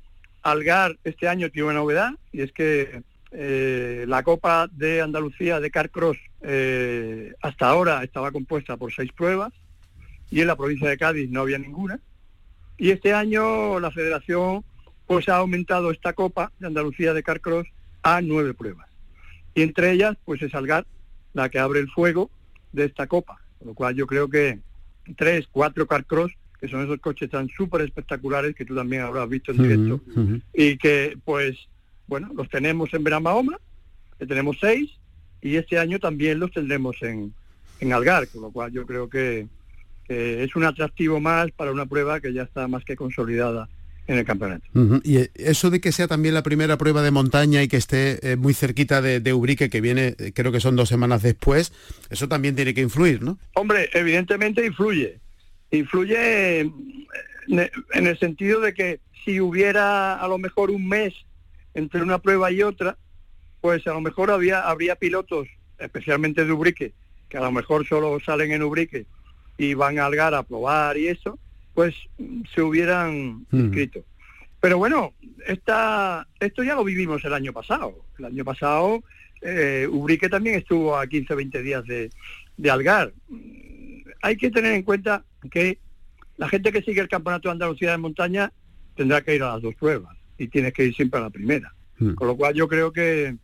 Algar 0.43 0.97
este 1.03 1.27
año 1.27 1.49
tiene 1.49 1.69
una 1.69 1.79
novedad, 1.79 2.11
y 2.31 2.41
es 2.41 2.51
que 2.51 3.01
eh, 3.31 4.05
la 4.07 4.21
Copa 4.21 4.69
de 4.71 5.01
Andalucía 5.01 5.59
de 5.59 5.71
Carcross 5.71 6.17
eh, 6.43 7.33
hasta 7.41 7.67
ahora 7.67 8.03
estaba 8.03 8.31
compuesta 8.31 8.77
por 8.77 8.93
seis 8.93 9.11
pruebas 9.11 9.53
y 10.29 10.41
en 10.41 10.47
la 10.47 10.55
provincia 10.55 10.89
de 10.89 10.97
Cádiz 10.97 11.29
no 11.29 11.41
había 11.41 11.57
ninguna. 11.57 11.99
Y 12.77 12.91
este 12.91 13.13
año 13.13 13.79
la 13.79 13.91
federación 13.91 14.63
pues 15.07 15.29
ha 15.29 15.37
aumentado 15.37 15.91
esta 15.91 16.13
Copa 16.13 16.51
de 16.59 16.67
Andalucía 16.67 17.13
de 17.13 17.23
Carcross 17.23 17.67
a 18.01 18.21
nueve 18.21 18.53
pruebas. 18.53 18.89
Y 19.55 19.61
entre 19.61 19.91
ellas 19.91 20.17
pues 20.25 20.41
es 20.41 20.53
Algar 20.53 20.85
la 21.33 21.49
que 21.49 21.59
abre 21.59 21.79
el 21.79 21.89
fuego 21.89 22.29
de 22.71 22.85
esta 22.85 23.07
Copa. 23.07 23.39
Con 23.59 23.69
lo 23.69 23.73
cual 23.73 23.95
yo 23.95 24.05
creo 24.05 24.29
que 24.29 24.59
tres, 25.15 25.47
cuatro 25.51 25.87
Carcross 25.87 26.33
que 26.63 26.69
son 26.69 26.81
esos 26.81 26.99
coches 27.01 27.29
tan 27.29 27.49
súper 27.49 27.81
espectaculares 27.81 28.55
que 28.55 28.63
tú 28.63 28.73
también 28.73 29.01
habrás 29.01 29.27
visto 29.27 29.51
en 29.51 29.57
directo, 29.57 29.99
y 30.53 30.77
que 30.77 31.17
pues 31.25 31.57
bueno, 32.07 32.31
los 32.33 32.47
tenemos 32.47 32.93
en 32.93 33.03
Benamahoma, 33.03 33.59
que 34.17 34.25
tenemos 34.25 34.55
seis, 34.61 34.91
y 35.43 35.57
este 35.57 35.77
año 35.77 35.99
también 35.99 36.39
los 36.39 36.51
tendremos 36.51 36.95
en, 37.01 37.33
en 37.81 37.93
Algar, 37.93 38.27
con 38.29 38.41
lo 38.41 38.51
cual 38.51 38.71
yo 38.71 38.85
creo 38.85 39.09
que, 39.09 39.45
es 40.07 40.55
un 40.55 40.63
atractivo 40.63 41.19
más 41.19 41.49
para 41.51 41.71
una 41.71 41.87
prueba 41.87 42.19
que 42.19 42.33
ya 42.33 42.43
está 42.43 42.67
más 42.67 42.83
que 42.83 42.95
consolidada 42.95 43.67
en 44.05 44.17
el 44.19 44.25
campeonato. 44.25 44.63
Y 45.03 45.29
eso 45.33 45.71
de 45.71 45.81
que 45.81 45.91
sea 45.91 46.07
también 46.07 46.35
la 46.35 46.43
primera 46.43 46.77
prueba 46.77 47.01
de 47.01 47.09
montaña 47.09 47.63
y 47.63 47.67
que 47.67 47.77
esté 47.77 48.31
eh, 48.31 48.35
muy 48.35 48.53
cerquita 48.53 49.01
de, 49.01 49.33
Ubrique, 49.33 49.69
que 49.69 49.81
viene, 49.81 50.15
eh, 50.19 50.31
creo 50.35 50.51
que 50.51 50.59
son 50.59 50.75
dos 50.75 50.89
semanas 50.89 51.23
después, 51.23 51.73
eso 52.09 52.27
también 52.27 52.55
tiene 52.55 52.73
que 52.73 52.81
influir, 52.81 53.23
¿no? 53.23 53.39
Hombre, 53.55 53.89
evidentemente 53.93 54.65
influye. 54.65 55.19
Influye 55.71 56.59
en 56.59 58.07
el 58.07 58.19
sentido 58.19 58.59
de 58.59 58.73
que 58.73 58.99
si 59.25 59.39
hubiera 59.39 60.15
a 60.15 60.27
lo 60.27 60.37
mejor 60.37 60.69
un 60.69 60.87
mes 60.87 61.13
entre 61.73 62.03
una 62.03 62.19
prueba 62.19 62.51
y 62.51 62.61
otra, 62.61 62.97
pues 63.63 63.87
a 63.87 63.93
lo 63.93 64.01
mejor 64.01 64.29
había, 64.29 64.59
habría 64.59 64.97
pilotos, 64.97 65.47
especialmente 65.79 66.43
de 66.43 66.51
Ubrique, 66.51 66.91
que 67.29 67.37
a 67.37 67.41
lo 67.43 67.51
mejor 67.53 67.87
solo 67.87 68.19
salen 68.19 68.51
en 68.51 68.61
Ubrique 68.61 69.05
y 69.57 69.73
van 69.73 69.99
a 69.99 70.05
Algar 70.05 70.33
a 70.33 70.43
probar 70.43 70.97
y 70.97 71.07
eso, 71.07 71.39
pues 71.73 71.95
se 72.53 72.61
hubieran 72.61 73.45
mm. 73.49 73.57
inscrito. 73.57 74.03
Pero 74.59 74.77
bueno, 74.79 75.13
esta, 75.47 76.27
esto 76.41 76.61
ya 76.61 76.75
lo 76.75 76.83
vivimos 76.83 77.23
el 77.23 77.33
año 77.33 77.53
pasado. 77.53 78.03
El 78.19 78.25
año 78.25 78.43
pasado 78.43 79.01
eh, 79.39 79.87
Ubrique 79.89 80.27
también 80.27 80.57
estuvo 80.57 80.97
a 80.97 81.07
15 81.07 81.33
20 81.33 81.63
días 81.63 81.85
de, 81.85 82.09
de 82.57 82.69
Algar. 82.69 83.13
Hay 84.23 84.35
que 84.35 84.51
tener 84.51 84.73
en 84.73 84.83
cuenta 84.83 85.23
que 85.49 85.79
la 86.35 86.49
gente 86.49 86.73
que 86.73 86.81
sigue 86.81 86.99
el 86.99 87.07
Campeonato 87.07 87.47
de 87.47 87.53
Andalucía 87.53 87.91
de 87.91 87.97
Montaña 87.97 88.51
tendrá 88.97 89.21
que 89.21 89.35
ir 89.35 89.43
a 89.43 89.53
las 89.53 89.61
dos 89.61 89.75
pruebas 89.75 90.17
y 90.37 90.49
tienes 90.49 90.73
que 90.73 90.83
ir 90.83 90.93
siempre 90.93 91.21
a 91.21 91.23
la 91.23 91.29
primera. 91.29 91.73
Hmm. 91.97 92.15
Con 92.15 92.27
lo 92.27 92.35
cual 92.35 92.55
yo 92.55 92.67
creo 92.67 92.91
que, 92.91 93.37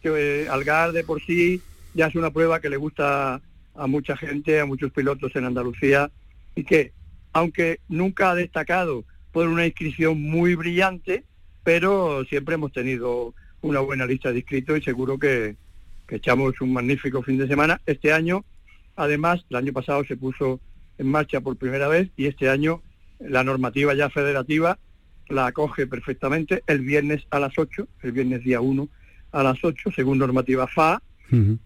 que 0.00 0.42
eh, 0.42 0.48
Algar 0.48 0.92
de 0.92 1.04
por 1.04 1.22
sí 1.22 1.60
ya 1.94 2.06
es 2.06 2.14
una 2.14 2.30
prueba 2.30 2.60
que 2.60 2.70
le 2.70 2.76
gusta 2.76 3.40
a 3.74 3.86
mucha 3.86 4.16
gente, 4.16 4.60
a 4.60 4.66
muchos 4.66 4.92
pilotos 4.92 5.34
en 5.36 5.44
Andalucía 5.44 6.10
y 6.54 6.64
que, 6.64 6.92
aunque 7.32 7.80
nunca 7.88 8.30
ha 8.30 8.34
destacado 8.34 9.04
por 9.32 9.48
una 9.48 9.66
inscripción 9.66 10.20
muy 10.20 10.54
brillante, 10.54 11.24
pero 11.62 12.24
siempre 12.24 12.54
hemos 12.54 12.72
tenido 12.72 13.34
una 13.62 13.80
buena 13.80 14.06
lista 14.06 14.32
de 14.32 14.38
inscritos 14.38 14.78
y 14.78 14.82
seguro 14.82 15.18
que, 15.18 15.56
echamos 16.08 16.60
un 16.60 16.72
magnífico 16.72 17.22
fin 17.22 17.38
de 17.38 17.46
semana. 17.46 17.80
Este 17.86 18.12
año, 18.12 18.44
además, 18.96 19.44
el 19.48 19.54
año 19.54 19.72
pasado 19.72 20.02
se 20.04 20.16
puso 20.16 20.58
en 20.98 21.06
marcha 21.06 21.40
por 21.40 21.56
primera 21.56 21.86
vez 21.86 22.10
y 22.16 22.26
este 22.26 22.48
año 22.48 22.82
la 23.20 23.44
normativa 23.44 23.94
ya 23.94 24.10
federativa 24.10 24.76
la 25.28 25.46
acoge 25.46 25.86
perfectamente 25.86 26.64
el 26.66 26.80
viernes 26.80 27.22
a 27.30 27.38
las 27.38 27.56
8, 27.56 27.86
el 28.02 28.10
viernes 28.10 28.42
día 28.42 28.60
1 28.60 28.88
a 29.32 29.42
las 29.42 29.58
8, 29.62 29.90
según 29.94 30.18
normativa 30.18 30.66
FA, 30.66 31.02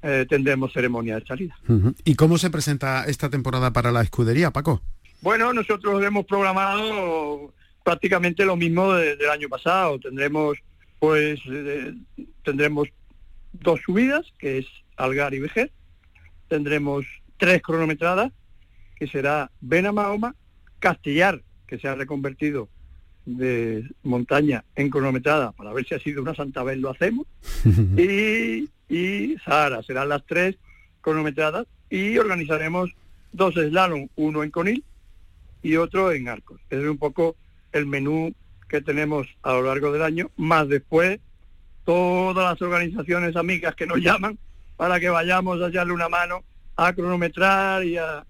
eh, 0.02 0.26
tendremos 0.28 0.72
ceremonia 0.72 1.18
de 1.18 1.26
salida. 1.26 1.56
¿Y 2.04 2.14
cómo 2.14 2.38
se 2.38 2.50
presenta 2.50 3.04
esta 3.06 3.30
temporada 3.30 3.72
para 3.72 3.92
la 3.92 4.02
escudería, 4.02 4.50
Paco? 4.50 4.82
Bueno, 5.22 5.52
nosotros 5.52 6.02
hemos 6.04 6.26
programado 6.26 7.52
prácticamente 7.82 8.44
lo 8.44 8.56
mismo 8.56 8.92
del 8.92 9.30
año 9.30 9.48
pasado. 9.48 9.98
Tendremos, 9.98 10.58
pues, 10.98 11.40
eh, 11.50 11.94
tendremos 12.42 12.88
dos 13.52 13.80
subidas, 13.84 14.26
que 14.38 14.58
es 14.58 14.66
Algar 14.96 15.32
y 15.34 15.40
Vejer. 15.40 15.72
Tendremos 16.48 17.06
tres 17.38 17.62
cronometradas, 17.62 18.32
que 18.96 19.06
será 19.06 19.50
Benamahoma, 19.60 20.34
Castellar, 20.78 21.42
que 21.66 21.78
se 21.78 21.88
ha 21.88 21.94
reconvertido 21.94 22.68
de 23.26 23.88
montaña 24.02 24.64
en 24.74 24.90
cronometrada 24.90 25.52
para 25.52 25.72
ver 25.72 25.86
si 25.86 25.94
ha 25.94 25.98
sido 25.98 26.22
una 26.22 26.34
Santa 26.34 26.62
Vez 26.62 26.78
lo 26.78 26.90
hacemos 26.90 27.26
y, 27.96 28.68
y 28.88 29.36
Sahara 29.44 29.82
serán 29.82 30.10
las 30.10 30.24
tres 30.26 30.56
cronometradas 31.00 31.66
y 31.90 32.18
organizaremos 32.18 32.90
dos 33.32 33.54
slalom, 33.54 34.08
uno 34.16 34.42
en 34.42 34.50
Conil 34.50 34.84
y 35.62 35.76
otro 35.76 36.12
en 36.12 36.28
Arcos. 36.28 36.60
Ese 36.70 36.82
es 36.82 36.88
un 36.88 36.98
poco 36.98 37.36
el 37.72 37.86
menú 37.86 38.34
que 38.68 38.80
tenemos 38.80 39.26
a 39.42 39.52
lo 39.52 39.62
largo 39.62 39.92
del 39.92 40.02
año, 40.02 40.30
más 40.36 40.68
después 40.68 41.20
todas 41.84 42.50
las 42.50 42.62
organizaciones 42.62 43.36
amigas 43.36 43.74
que 43.74 43.86
nos 43.86 43.98
llaman 44.02 44.38
para 44.76 44.98
que 45.00 45.08
vayamos 45.08 45.60
a 45.60 45.68
echarle 45.68 45.92
una 45.92 46.08
mano 46.08 46.42
a 46.76 46.92
cronometrar 46.92 47.84
y 47.84 47.96
a, 47.96 48.24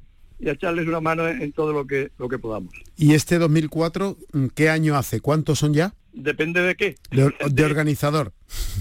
y 0.44 0.50
echarles 0.50 0.86
una 0.86 1.00
mano 1.00 1.26
en, 1.26 1.52
todo 1.52 1.72
lo 1.72 1.86
que, 1.86 2.10
lo 2.18 2.28
que 2.28 2.38
podamos. 2.38 2.74
¿Y 2.96 3.14
este 3.14 3.38
2004 3.38 4.16
mm, 4.32 4.46
qué 4.48 4.68
año 4.68 4.96
hace? 4.96 5.20
¿Cuántos 5.20 5.58
son 5.58 5.72
ya? 5.72 5.94
Depende 6.12 6.60
de 6.60 6.74
qué. 6.74 6.96
De, 7.10 7.64
organizador. 7.64 8.32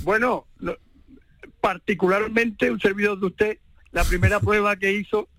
Bueno, 0.03 0.45
particularmente 1.61 2.69
un 2.69 2.79
servidor 2.79 3.19
de 3.19 3.25
usted, 3.25 3.57
la 3.91 4.03
primera 4.03 4.39
prueba 4.41 4.75
que 4.75 4.91
hizo 4.91 5.29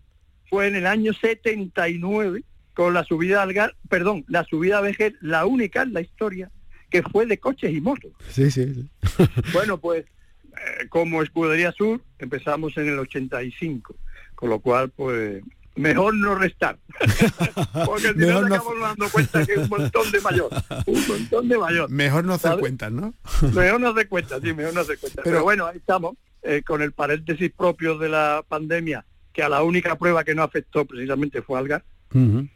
fue 0.49 0.67
en 0.69 0.77
el 0.77 0.87
año 0.87 1.13
79 1.13 2.43
con 2.73 2.95
la 2.95 3.05
subida 3.05 3.43
al 3.43 3.51
Algar, 3.51 3.77
perdón, 3.89 4.25
la 4.27 4.45
subida 4.45 4.79
a 4.79 4.81
Vejer, 4.81 5.15
la 5.21 5.47
única 5.47 5.83
en 5.83 5.93
la 5.93 6.01
historia 6.01 6.51
que 6.91 7.03
fue 7.03 7.27
de 7.27 7.39
coches 7.39 7.73
y 7.73 7.81
motos. 7.81 8.13
Sí, 8.31 8.51
sí. 8.51 8.89
bueno, 9.53 9.79
pues 9.79 10.05
eh, 10.05 10.89
como 10.89 11.23
Escudería 11.23 11.73
Sur 11.73 12.01
empezamos 12.19 12.77
en 12.79 12.89
el 12.89 12.99
85, 12.99 13.95
con 14.35 14.49
lo 14.49 14.61
cual 14.61 14.91
pues 14.91 15.43
mejor 15.77 16.15
no 16.15 16.35
restar. 16.35 16.79
Porque 17.87 18.13
si 18.13 18.19
no 18.19 18.39
acabamos 18.39 18.81
dando 18.81 19.09
cuenta 19.11 19.45
que 19.45 19.53
es 19.53 19.59
un 19.59 19.69
montón 19.69 20.11
de 20.11 20.21
mayor. 20.21 20.51
Un 20.87 21.09
montón 21.09 21.49
de 21.49 21.59
mayor. 21.59 21.91
Mejor 21.91 22.25
no 22.25 22.35
hacer 22.35 22.59
cuentas, 22.59 22.93
¿no? 22.93 23.15
mejor 23.55 23.81
no 23.81 23.89
hacer 23.89 24.09
cuentas, 24.09 24.41
sí, 24.43 24.53
mejor 24.53 24.75
no 24.75 24.81
hacer 24.81 24.99
cuentas. 24.99 25.25
Pero, 25.25 25.43
bueno, 25.43 25.67
ahí 25.67 25.79
estamos, 25.79 26.17
eh, 26.43 26.63
con 26.65 26.83
el 26.83 26.93
paréntesis 26.93 27.51
propio 27.53 27.99
de 27.99 28.09
la 28.09 28.45
pandemia, 28.47 29.05
que 29.33 29.43
a 29.43 29.49
la 29.49 29.63
única 29.63 29.97
prueba 29.97 30.25
que 30.25 30.35
no 30.35 30.43
afectó 30.43 30.85
precisamente 30.85 31.43
fue 31.43 31.59
Algar. 31.59 31.85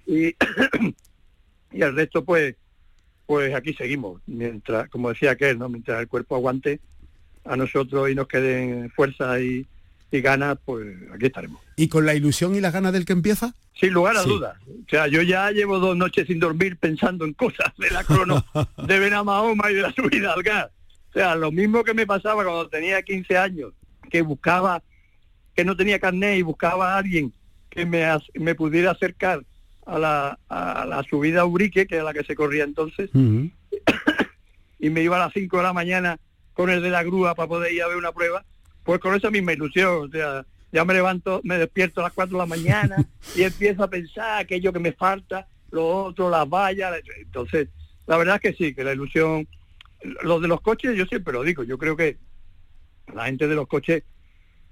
y, 0.06 0.28
y 1.72 1.82
el 1.82 1.94
resto, 1.94 2.24
pues, 2.24 2.54
pues 3.26 3.54
aquí 3.54 3.74
seguimos. 3.74 4.22
Mientras, 4.26 4.88
como 4.88 5.08
decía 5.10 5.32
aquel, 5.32 5.58
¿no? 5.58 5.68
Mientras 5.68 6.00
el 6.00 6.08
cuerpo 6.08 6.36
aguante 6.36 6.80
a 7.44 7.56
nosotros 7.56 8.10
y 8.10 8.14
nos 8.14 8.28
queden 8.28 8.90
fuerza 8.90 9.40
y 9.40 9.66
y 10.10 10.20
ganas, 10.20 10.58
pues 10.64 10.96
aquí 11.12 11.26
estaremos. 11.26 11.60
¿Y 11.76 11.88
con 11.88 12.06
la 12.06 12.14
ilusión 12.14 12.54
y 12.54 12.60
las 12.60 12.72
ganas 12.72 12.92
del 12.92 13.04
que 13.04 13.12
empieza? 13.12 13.54
Sin 13.78 13.92
lugar 13.92 14.16
a 14.16 14.22
dudas. 14.22 14.56
O 14.66 14.88
sea, 14.88 15.06
yo 15.06 15.22
ya 15.22 15.50
llevo 15.50 15.78
dos 15.78 15.96
noches 15.96 16.26
sin 16.26 16.40
dormir 16.40 16.76
pensando 16.78 17.24
en 17.24 17.34
cosas 17.34 17.72
de 17.78 17.90
la 17.90 18.04
crono 18.04 18.44
de 18.86 18.98
Benamahoma 18.98 19.70
y 19.70 19.74
de 19.74 19.82
la 19.82 19.92
subida 19.92 20.32
al 20.32 20.42
gas. 20.42 20.70
O 21.10 21.12
sea, 21.12 21.36
lo 21.36 21.52
mismo 21.52 21.84
que 21.84 21.94
me 21.94 22.06
pasaba 22.06 22.42
cuando 22.42 22.68
tenía 22.68 23.02
15 23.02 23.36
años, 23.36 23.72
que 24.10 24.22
buscaba, 24.22 24.82
que 25.54 25.64
no 25.64 25.76
tenía 25.76 25.98
carnet 25.98 26.38
y 26.38 26.42
buscaba 26.42 26.94
a 26.94 26.98
alguien 26.98 27.32
que 27.70 27.86
me, 27.86 28.04
me 28.34 28.54
pudiera 28.54 28.92
acercar 28.92 29.44
a 29.86 29.98
la, 29.98 30.38
a 30.48 30.86
la 30.86 31.02
subida 31.04 31.42
a 31.42 31.46
Urique, 31.46 31.86
que 31.86 31.96
era 31.96 32.04
la 32.04 32.14
que 32.14 32.24
se 32.24 32.34
corría 32.34 32.64
entonces, 32.64 33.10
y 34.78 34.90
me 34.90 35.02
iba 35.02 35.16
a 35.16 35.26
las 35.26 35.32
5 35.32 35.56
de 35.56 35.62
la 35.62 35.72
mañana 35.72 36.18
con 36.52 36.70
el 36.70 36.82
de 36.82 36.90
la 36.90 37.04
grúa 37.04 37.34
para 37.34 37.48
poder 37.48 37.72
ir 37.72 37.82
a 37.82 37.88
ver 37.88 37.96
una 37.96 38.12
prueba 38.12 38.44
pues 38.88 39.00
con 39.00 39.14
esa 39.14 39.30
misma 39.30 39.52
ilusión, 39.52 40.08
o 40.08 40.08
sea, 40.08 40.46
ya 40.72 40.82
me 40.82 40.94
levanto, 40.94 41.42
me 41.44 41.58
despierto 41.58 42.00
a 42.00 42.04
las 42.04 42.14
4 42.14 42.38
de 42.38 42.38
la 42.38 42.46
mañana 42.46 42.96
y 43.36 43.42
empiezo 43.42 43.84
a 43.84 43.90
pensar 43.90 44.38
aquello 44.38 44.72
que 44.72 44.78
me 44.78 44.92
falta, 44.92 45.46
lo 45.70 45.86
otro, 46.06 46.30
las 46.30 46.48
vallas, 46.48 46.98
entonces, 47.18 47.68
la 48.06 48.16
verdad 48.16 48.36
es 48.36 48.40
que 48.40 48.54
sí, 48.54 48.74
que 48.74 48.84
la 48.84 48.94
ilusión, 48.94 49.46
lo 50.22 50.40
de 50.40 50.48
los 50.48 50.62
coches, 50.62 50.96
yo 50.96 51.04
siempre 51.04 51.34
lo 51.34 51.42
digo, 51.42 51.64
yo 51.64 51.76
creo 51.76 51.98
que 51.98 52.16
la 53.12 53.26
gente 53.26 53.46
de 53.46 53.56
los 53.56 53.68
coches, 53.68 54.04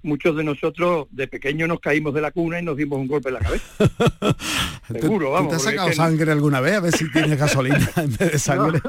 muchos 0.01 0.35
de 0.35 0.43
nosotros 0.43 1.05
de 1.11 1.27
pequeños 1.27 1.69
nos 1.69 1.79
caímos 1.79 2.11
de 2.15 2.21
la 2.21 2.31
cuna 2.31 2.59
y 2.59 2.63
nos 2.63 2.75
dimos 2.75 2.97
un 2.97 3.07
golpe 3.07 3.29
en 3.29 3.35
la 3.35 3.41
cabeza. 3.41 3.67
Seguro, 4.99 5.29
vamos. 5.33 5.51
¿Te 5.51 5.57
has 5.57 5.61
sacado 5.61 5.93
sangre 5.93 6.31
alguna 6.31 6.59
vez 6.59 6.73
a 6.73 6.79
ver 6.79 6.93
si 6.93 7.07
tienes 7.11 7.37
gasolina 7.39 7.87
en 7.97 8.17
vez 8.17 8.31
de 8.31 8.39
sangre? 8.39 8.81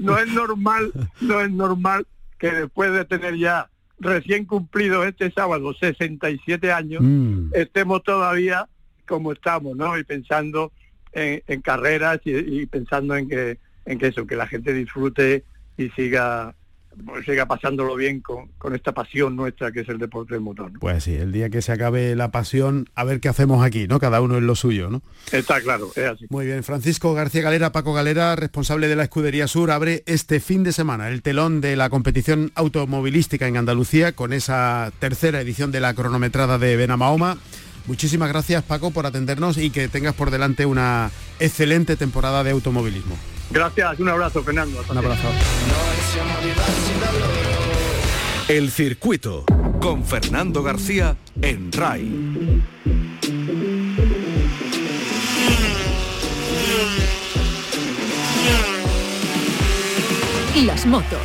no 0.00 0.18
es 0.18 0.32
normal, 0.32 0.90
no 1.20 1.40
es 1.40 1.50
normal 1.52 2.08
que 2.40 2.50
después 2.50 2.92
de 2.92 3.04
tener 3.04 3.36
ya 3.36 3.70
recién 3.98 4.44
cumplido 4.44 5.04
este 5.04 5.30
sábado 5.30 5.72
67 5.74 6.72
años, 6.72 7.02
mm. 7.02 7.50
estemos 7.54 8.02
todavía 8.02 8.68
como 9.06 9.32
estamos, 9.32 9.76
¿no? 9.76 9.98
Y 9.98 10.04
pensando 10.04 10.72
en, 11.12 11.60
carreras 11.60 12.20
y, 12.24 12.66
pensando 12.66 13.16
en 13.16 13.28
que, 13.28 13.58
en 13.86 13.98
que 13.98 14.08
eso, 14.08 14.26
que 14.26 14.36
la 14.36 14.46
gente 14.46 14.72
disfrute 14.72 15.44
y 15.76 15.88
siga 15.90 16.54
siga 17.24 17.46
pasándolo 17.46 17.96
bien 17.96 18.20
con, 18.20 18.48
con, 18.58 18.74
esta 18.74 18.92
pasión 18.92 19.36
nuestra 19.36 19.72
que 19.72 19.80
es 19.80 19.88
el 19.88 19.98
deporte 19.98 20.34
del 20.34 20.42
motor. 20.42 20.72
Pues 20.78 21.04
sí, 21.04 21.14
el 21.14 21.32
día 21.32 21.50
que 21.50 21.62
se 21.62 21.72
acabe 21.72 22.14
la 22.14 22.30
pasión, 22.30 22.88
a 22.94 23.04
ver 23.04 23.20
qué 23.20 23.28
hacemos 23.28 23.64
aquí, 23.64 23.86
¿no? 23.86 23.98
Cada 23.98 24.20
uno 24.20 24.38
en 24.38 24.46
lo 24.46 24.54
suyo, 24.54 24.90
¿no? 24.90 25.02
Está 25.32 25.60
claro, 25.60 25.90
es 25.96 26.04
así. 26.04 26.26
Muy 26.30 26.46
bien, 26.46 26.62
Francisco 26.64 27.14
García 27.14 27.42
Galera, 27.42 27.72
Paco 27.72 27.92
Galera, 27.92 28.36
responsable 28.36 28.88
de 28.88 28.96
la 28.96 29.04
Escudería 29.04 29.46
Sur, 29.48 29.70
abre 29.70 30.02
este 30.06 30.40
fin 30.40 30.62
de 30.62 30.72
semana 30.72 31.08
el 31.08 31.22
telón 31.22 31.60
de 31.60 31.76
la 31.76 31.90
competición 31.90 32.52
automovilística 32.54 33.46
en 33.46 33.56
Andalucía 33.56 34.12
con 34.12 34.32
esa 34.32 34.92
tercera 34.98 35.40
edición 35.40 35.72
de 35.72 35.80
la 35.80 35.94
cronometrada 35.94 36.58
de 36.58 36.76
Benamahoma. 36.76 37.38
Muchísimas 37.86 38.30
gracias 38.30 38.62
Paco 38.62 38.90
por 38.90 39.06
atendernos 39.06 39.58
y 39.58 39.70
que 39.70 39.88
tengas 39.88 40.14
por 40.14 40.30
delante 40.30 40.64
una 40.64 41.10
excelente 41.38 41.96
temporada 41.96 42.42
de 42.42 42.52
automovilismo. 42.52 43.16
Gracias, 43.50 44.00
un 44.00 44.08
abrazo, 44.08 44.42
Fernando. 44.42 44.84
un 44.88 44.98
abrazo. 44.98 45.28
El 48.48 48.70
circuito. 48.70 49.44
con 49.80 50.02
Fernando 50.02 50.62
García 50.62 51.14
en 51.42 51.70
RAI. 51.70 52.10
Las 60.64 60.86
motos. 60.86 61.18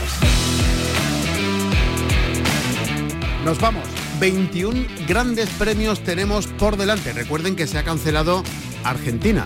Nos 3.45 3.59
vamos. 3.61 3.83
21 4.19 4.85
grandes 5.07 5.49
premios 5.51 6.03
tenemos 6.03 6.47
por 6.47 6.75
delante. 6.75 7.13
Recuerden 7.13 7.55
que 7.55 7.65
se 7.65 7.77
ha 7.77 7.83
cancelado 7.83 8.43
Argentina. 8.83 9.45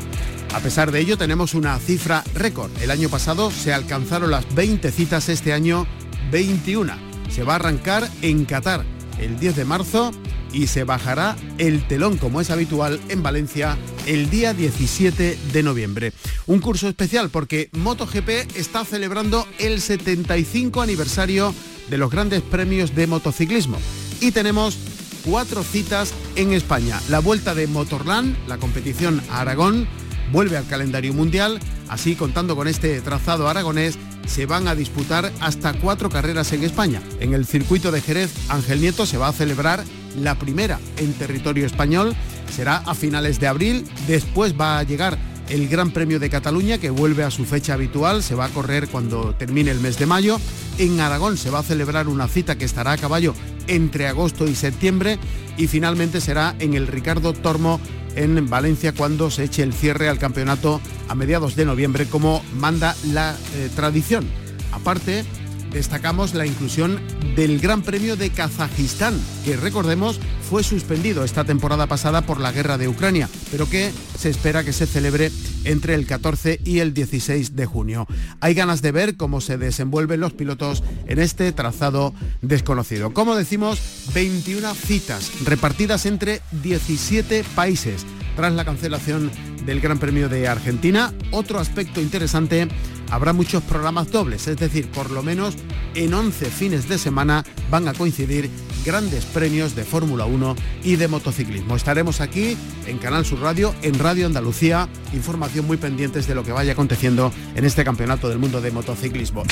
A 0.53 0.59
pesar 0.59 0.91
de 0.91 0.99
ello, 0.99 1.17
tenemos 1.17 1.55
una 1.55 1.79
cifra 1.79 2.23
récord. 2.35 2.69
El 2.79 2.91
año 2.91 3.09
pasado 3.09 3.49
se 3.49 3.73
alcanzaron 3.73 4.29
las 4.29 4.53
20 4.53 4.91
citas, 4.91 5.27
este 5.29 5.51
año 5.51 5.87
21. 6.31 6.93
Se 7.29 7.43
va 7.43 7.53
a 7.53 7.55
arrancar 7.55 8.07
en 8.21 8.45
Qatar 8.45 8.85
el 9.19 9.39
10 9.39 9.55
de 9.55 9.65
marzo 9.65 10.11
y 10.53 10.67
se 10.67 10.83
bajará 10.83 11.35
el 11.57 11.87
telón, 11.87 12.17
como 12.17 12.39
es 12.39 12.51
habitual, 12.51 13.01
en 13.09 13.23
Valencia 13.23 13.77
el 14.05 14.29
día 14.29 14.53
17 14.53 15.39
de 15.51 15.63
noviembre. 15.63 16.13
Un 16.45 16.59
curso 16.59 16.87
especial 16.87 17.29
porque 17.29 17.69
MotoGP 17.71 18.55
está 18.55 18.85
celebrando 18.85 19.47
el 19.57 19.81
75 19.81 20.83
aniversario 20.83 21.55
de 21.89 21.97
los 21.97 22.11
grandes 22.11 22.43
premios 22.43 22.93
de 22.93 23.07
motociclismo. 23.07 23.79
Y 24.21 24.31
tenemos 24.31 24.77
cuatro 25.25 25.63
citas 25.63 26.13
en 26.35 26.53
España. 26.53 27.01
La 27.09 27.19
vuelta 27.19 27.55
de 27.55 27.65
Motorland, 27.65 28.37
la 28.47 28.57
competición 28.57 29.19
a 29.31 29.41
Aragón, 29.41 29.87
vuelve 30.31 30.57
al 30.57 30.67
calendario 30.67 31.13
mundial. 31.13 31.59
Así, 31.89 32.15
contando 32.15 32.55
con 32.55 32.67
este 32.67 33.01
trazado 33.01 33.47
aragonés, 33.47 33.97
se 34.25 34.45
van 34.45 34.67
a 34.67 34.75
disputar 34.75 35.31
hasta 35.41 35.73
cuatro 35.73 36.09
carreras 36.09 36.53
en 36.53 36.63
España. 36.63 37.01
En 37.19 37.33
el 37.33 37.45
circuito 37.45 37.91
de 37.91 38.01
Jerez, 38.01 38.31
Ángel 38.49 38.81
Nieto 38.81 39.05
se 39.05 39.17
va 39.17 39.27
a 39.27 39.33
celebrar 39.33 39.83
la 40.21 40.35
primera 40.35 40.79
en 40.97 41.13
territorio 41.13 41.65
español. 41.65 42.15
Será 42.55 42.77
a 42.77 42.95
finales 42.95 43.39
de 43.39 43.47
abril. 43.47 43.85
Después 44.07 44.53
va 44.59 44.79
a 44.79 44.83
llegar 44.83 45.17
el 45.49 45.67
Gran 45.67 45.91
Premio 45.91 46.19
de 46.19 46.29
Cataluña, 46.29 46.77
que 46.77 46.89
vuelve 46.89 47.23
a 47.23 47.31
su 47.31 47.45
fecha 47.45 47.73
habitual. 47.73 48.23
Se 48.23 48.35
va 48.35 48.45
a 48.45 48.49
correr 48.49 48.87
cuando 48.87 49.35
termine 49.35 49.71
el 49.71 49.79
mes 49.79 49.99
de 49.99 50.05
mayo. 50.05 50.39
En 50.77 50.99
Aragón 50.99 51.37
se 51.37 51.49
va 51.49 51.59
a 51.59 51.63
celebrar 51.63 52.07
una 52.07 52.27
cita 52.27 52.57
que 52.57 52.65
estará 52.65 52.93
a 52.93 52.97
caballo 52.97 53.35
entre 53.67 54.07
agosto 54.07 54.47
y 54.47 54.55
septiembre. 54.55 55.19
Y 55.57 55.67
finalmente 55.67 56.21
será 56.21 56.55
en 56.59 56.73
el 56.73 56.87
Ricardo 56.87 57.33
Tormo 57.33 57.79
en 58.15 58.49
Valencia 58.49 58.93
cuando 58.93 59.31
se 59.31 59.45
eche 59.45 59.63
el 59.63 59.73
cierre 59.73 60.09
al 60.09 60.19
campeonato 60.19 60.81
a 61.07 61.15
mediados 61.15 61.55
de 61.55 61.65
noviembre 61.65 62.05
como 62.05 62.43
manda 62.55 62.95
la 63.11 63.35
eh, 63.55 63.69
tradición. 63.75 64.25
Aparte, 64.71 65.23
destacamos 65.71 66.33
la 66.33 66.45
inclusión 66.45 66.99
del 67.35 67.59
Gran 67.59 67.81
Premio 67.81 68.15
de 68.15 68.29
Kazajistán, 68.29 69.19
que 69.43 69.57
recordemos 69.57 70.19
fue 70.49 70.63
suspendido 70.63 71.23
esta 71.23 71.43
temporada 71.43 71.87
pasada 71.87 72.21
por 72.21 72.39
la 72.39 72.51
guerra 72.51 72.77
de 72.77 72.87
Ucrania, 72.87 73.29
pero 73.51 73.69
que 73.69 73.91
se 74.17 74.29
espera 74.29 74.63
que 74.63 74.73
se 74.73 74.85
celebre 74.85 75.31
entre 75.63 75.95
el 75.95 76.05
14 76.05 76.59
y 76.63 76.79
el 76.79 76.93
16 76.93 77.55
de 77.55 77.65
junio. 77.65 78.07
Hay 78.39 78.53
ganas 78.53 78.81
de 78.81 78.91
ver 78.91 79.17
cómo 79.17 79.41
se 79.41 79.57
desenvuelven 79.57 80.19
los 80.19 80.33
pilotos 80.33 80.83
en 81.07 81.19
este 81.19 81.51
trazado 81.51 82.13
desconocido. 82.41 83.13
Como 83.13 83.35
decimos, 83.35 83.79
21 84.13 84.73
citas 84.75 85.31
repartidas 85.45 86.05
entre 86.05 86.41
17 86.63 87.43
países 87.55 88.05
tras 88.35 88.53
la 88.53 88.65
cancelación 88.65 89.31
del 89.65 89.79
Gran 89.79 89.99
Premio 89.99 90.29
de 90.29 90.47
Argentina. 90.47 91.13
Otro 91.31 91.59
aspecto 91.59 92.01
interesante 92.01 92.67
habrá 93.13 93.31
muchos 93.31 93.61
programas 93.61 94.11
dobles, 94.11 94.47
es 94.47 94.57
decir, 94.57 94.89
por 94.89 95.11
lo 95.11 95.21
menos 95.21 95.53
en 95.93 96.15
11 96.15 96.45
fines 96.47 96.89
de 96.89 96.97
semana 96.97 97.45
van 97.69 97.87
a 97.87 97.93
coincidir 97.93 98.49
grandes 98.83 99.25
premios 99.25 99.75
de 99.75 99.83
Fórmula 99.83 100.25
1 100.25 100.55
y 100.83 100.95
de 100.95 101.07
motociclismo. 101.07 101.75
Estaremos 101.75 102.21
aquí 102.21 102.57
en 102.87 102.97
Canal 102.97 103.23
Sur 103.23 103.39
Radio, 103.41 103.75
en 103.83 103.99
Radio 103.99 104.25
Andalucía, 104.25 104.89
información 105.13 105.67
muy 105.67 105.77
pendientes 105.77 106.25
de 106.25 106.33
lo 106.33 106.43
que 106.43 106.53
vaya 106.53 106.71
aconteciendo 106.73 107.31
en 107.55 107.65
este 107.65 107.83
Campeonato 107.83 108.29
del 108.29 108.39
Mundo 108.39 108.61
de 108.61 108.71
Motociclismo. 108.71 109.43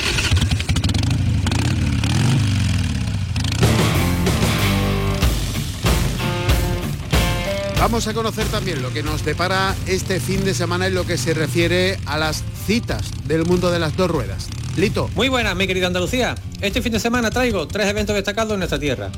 Vamos 7.79 8.07
a 8.07 8.13
conocer 8.13 8.45
también 8.47 8.81
lo 8.81 8.91
que 8.91 9.03
nos 9.03 9.25
depara 9.25 9.75
este 9.85 10.19
fin 10.19 10.43
de 10.43 10.53
semana 10.53 10.87
en 10.87 10.95
lo 10.95 11.05
que 11.05 11.17
se 11.17 11.33
refiere 11.33 11.99
a 12.05 12.17
las 12.17 12.43
citas 12.65 13.11
del 13.25 13.45
mundo 13.45 13.71
de 13.71 13.79
las 13.79 13.95
dos 13.97 14.09
ruedas. 14.09 14.47
Lito. 14.77 15.09
Muy 15.15 15.29
buenas, 15.29 15.55
mi 15.55 15.67
querida 15.67 15.87
Andalucía. 15.87 16.35
Este 16.61 16.81
fin 16.81 16.91
de 16.91 16.99
semana 16.99 17.29
traigo 17.29 17.67
tres 17.67 17.87
eventos 17.87 18.15
destacados 18.15 18.53
en 18.53 18.59
nuestra 18.59 18.79
tierra. 18.79 19.09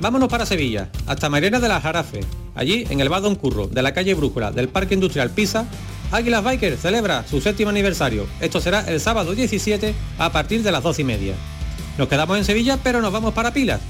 Vámonos 0.00 0.28
para 0.28 0.46
Sevilla, 0.46 0.88
hasta 1.06 1.28
Marina 1.28 1.60
de 1.60 1.68
la 1.68 1.80
Jarafe. 1.80 2.20
Allí, 2.54 2.86
en 2.90 3.00
el 3.00 3.08
Badon 3.08 3.36
Curro, 3.36 3.66
de 3.66 3.82
la 3.82 3.92
calle 3.92 4.14
Brújula, 4.14 4.50
del 4.50 4.68
Parque 4.68 4.94
Industrial 4.94 5.30
Pisa, 5.30 5.66
Águilas 6.10 6.44
Biker 6.44 6.76
celebra 6.76 7.24
su 7.28 7.40
séptimo 7.40 7.70
aniversario. 7.70 8.26
Esto 8.40 8.60
será 8.60 8.80
el 8.88 9.00
sábado 9.00 9.34
17 9.34 9.94
a 10.18 10.32
partir 10.32 10.62
de 10.62 10.72
las 10.72 10.82
2 10.82 10.98
y 10.98 11.04
media. 11.04 11.34
Nos 11.98 12.08
quedamos 12.08 12.38
en 12.38 12.44
Sevilla, 12.44 12.78
pero 12.82 13.00
nos 13.00 13.12
vamos 13.12 13.34
para 13.34 13.52
Pilas. 13.52 13.80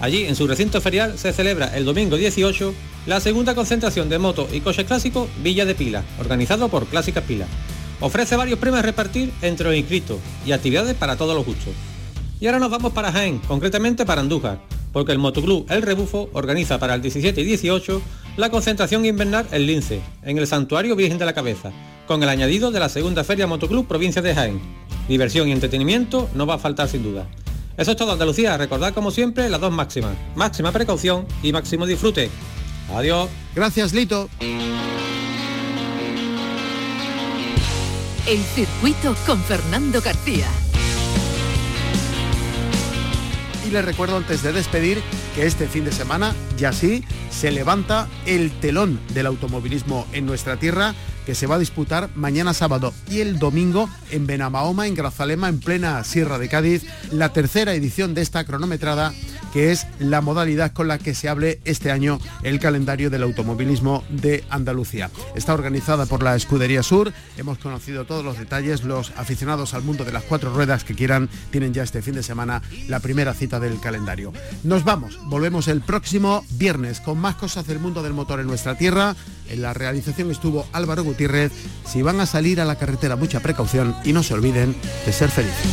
Allí, 0.00 0.24
en 0.24 0.34
su 0.34 0.46
recinto 0.46 0.80
ferial, 0.80 1.18
se 1.18 1.32
celebra 1.32 1.76
el 1.76 1.84
domingo 1.84 2.16
18 2.16 2.74
la 3.06 3.20
segunda 3.20 3.54
concentración 3.54 4.08
de 4.08 4.18
motos 4.18 4.52
y 4.52 4.60
coches 4.60 4.84
clásicos 4.84 5.28
Villa 5.42 5.64
de 5.64 5.74
Pila, 5.74 6.02
organizado 6.18 6.68
por 6.68 6.86
Clásicas 6.86 7.24
Pilas. 7.24 7.48
Ofrece 8.02 8.34
varios 8.34 8.58
premios 8.58 8.80
a 8.80 8.82
repartir 8.82 9.32
entre 9.42 9.68
los 9.68 9.76
inscritos 9.76 10.18
y 10.44 10.50
actividades 10.50 10.96
para 10.96 11.16
todos 11.16 11.36
los 11.36 11.46
gustos. 11.46 11.72
Y 12.40 12.46
ahora 12.46 12.58
nos 12.58 12.72
vamos 12.72 12.92
para 12.92 13.12
Jaén, 13.12 13.38
concretamente 13.46 14.04
para 14.04 14.20
Andújar, 14.20 14.60
porque 14.92 15.12
el 15.12 15.20
Motoclub 15.20 15.66
El 15.70 15.82
Rebufo 15.82 16.28
organiza 16.32 16.80
para 16.80 16.96
el 16.96 17.00
17 17.00 17.40
y 17.40 17.44
18 17.44 18.02
la 18.36 18.50
concentración 18.50 19.04
invernal 19.04 19.46
El 19.52 19.68
Lince, 19.68 20.00
en 20.24 20.36
el 20.36 20.48
Santuario 20.48 20.96
Virgen 20.96 21.18
de 21.18 21.26
la 21.26 21.32
Cabeza, 21.32 21.70
con 22.08 22.20
el 22.24 22.28
añadido 22.28 22.72
de 22.72 22.80
la 22.80 22.88
segunda 22.88 23.22
Feria 23.22 23.46
Motoclub 23.46 23.86
Provincia 23.86 24.20
de 24.20 24.34
Jaén. 24.34 24.60
Diversión 25.08 25.46
y 25.46 25.52
entretenimiento 25.52 26.28
no 26.34 26.44
va 26.44 26.54
a 26.54 26.58
faltar 26.58 26.88
sin 26.88 27.04
duda. 27.04 27.28
Eso 27.76 27.92
es 27.92 27.96
todo 27.96 28.10
Andalucía, 28.10 28.56
recordad 28.56 28.92
como 28.92 29.12
siempre 29.12 29.48
las 29.48 29.60
dos 29.60 29.70
máximas, 29.70 30.16
máxima 30.34 30.72
precaución 30.72 31.24
y 31.40 31.52
máximo 31.52 31.86
disfrute. 31.86 32.30
Adiós. 32.92 33.28
Gracias, 33.54 33.92
Lito. 33.92 34.28
El 38.24 38.38
circuito 38.38 39.16
con 39.26 39.42
Fernando 39.42 40.00
García. 40.00 40.46
Y 43.66 43.70
les 43.70 43.84
recuerdo 43.84 44.16
antes 44.16 44.44
de 44.44 44.52
despedir 44.52 45.02
que 45.34 45.44
este 45.44 45.66
fin 45.66 45.84
de 45.84 45.90
semana 45.90 46.32
ya 46.56 46.72
sí 46.72 47.02
se 47.30 47.50
levanta 47.50 48.08
el 48.24 48.52
telón 48.52 49.00
del 49.12 49.26
automovilismo 49.26 50.06
en 50.12 50.26
nuestra 50.26 50.56
tierra 50.56 50.94
que 51.26 51.34
se 51.34 51.46
va 51.46 51.56
a 51.56 51.58
disputar 51.58 52.10
mañana 52.14 52.54
sábado 52.54 52.92
y 53.08 53.20
el 53.20 53.38
domingo 53.38 53.88
en 54.10 54.26
Benamahoma, 54.26 54.86
en 54.86 54.94
Grazalema, 54.94 55.48
en 55.48 55.60
plena 55.60 56.02
Sierra 56.04 56.38
de 56.38 56.48
Cádiz, 56.48 56.84
la 57.10 57.30
tercera 57.30 57.74
edición 57.74 58.14
de 58.14 58.22
esta 58.22 58.44
cronometrada 58.44 59.12
que 59.52 59.70
es 59.70 59.86
la 59.98 60.20
modalidad 60.20 60.72
con 60.72 60.88
la 60.88 60.98
que 60.98 61.14
se 61.14 61.28
hable 61.28 61.60
este 61.64 61.90
año 61.90 62.18
el 62.42 62.58
calendario 62.58 63.10
del 63.10 63.22
automovilismo 63.22 64.02
de 64.08 64.44
Andalucía. 64.48 65.10
Está 65.34 65.52
organizada 65.54 66.06
por 66.06 66.22
la 66.22 66.34
Escudería 66.34 66.82
Sur, 66.82 67.12
hemos 67.36 67.58
conocido 67.58 68.06
todos 68.06 68.24
los 68.24 68.38
detalles, 68.38 68.82
los 68.82 69.12
aficionados 69.16 69.74
al 69.74 69.82
mundo 69.82 70.04
de 70.04 70.12
las 70.12 70.24
cuatro 70.24 70.52
ruedas 70.54 70.84
que 70.84 70.94
quieran 70.94 71.28
tienen 71.50 71.74
ya 71.74 71.82
este 71.82 72.02
fin 72.02 72.14
de 72.14 72.22
semana 72.22 72.62
la 72.88 73.00
primera 73.00 73.34
cita 73.34 73.60
del 73.60 73.78
calendario. 73.78 74.32
Nos 74.64 74.84
vamos, 74.84 75.18
volvemos 75.26 75.68
el 75.68 75.82
próximo 75.82 76.44
viernes 76.52 77.00
con 77.00 77.18
más 77.18 77.36
cosas 77.36 77.66
del 77.66 77.78
mundo 77.78 78.02
del 78.02 78.14
motor 78.14 78.40
en 78.40 78.46
nuestra 78.46 78.76
tierra. 78.76 79.14
En 79.52 79.60
la 79.60 79.74
realización 79.74 80.30
estuvo 80.30 80.66
Álvaro 80.72 81.04
Gutiérrez. 81.04 81.52
Si 81.86 82.00
van 82.00 82.20
a 82.20 82.26
salir 82.26 82.58
a 82.58 82.64
la 82.64 82.76
carretera, 82.76 83.16
mucha 83.16 83.40
precaución 83.40 83.94
y 84.02 84.14
no 84.14 84.22
se 84.22 84.32
olviden 84.32 84.74
de 85.04 85.12
ser 85.12 85.28
felices. 85.28 85.68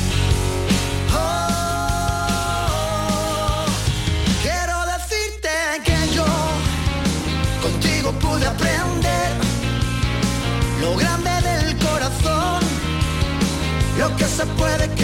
Lo 10.81 10.95
grande 10.95 11.29
del 11.29 11.77
corazón, 11.77 12.63
lo 13.97 14.15
que 14.17 14.25
se 14.25 14.45
puede. 14.57 14.98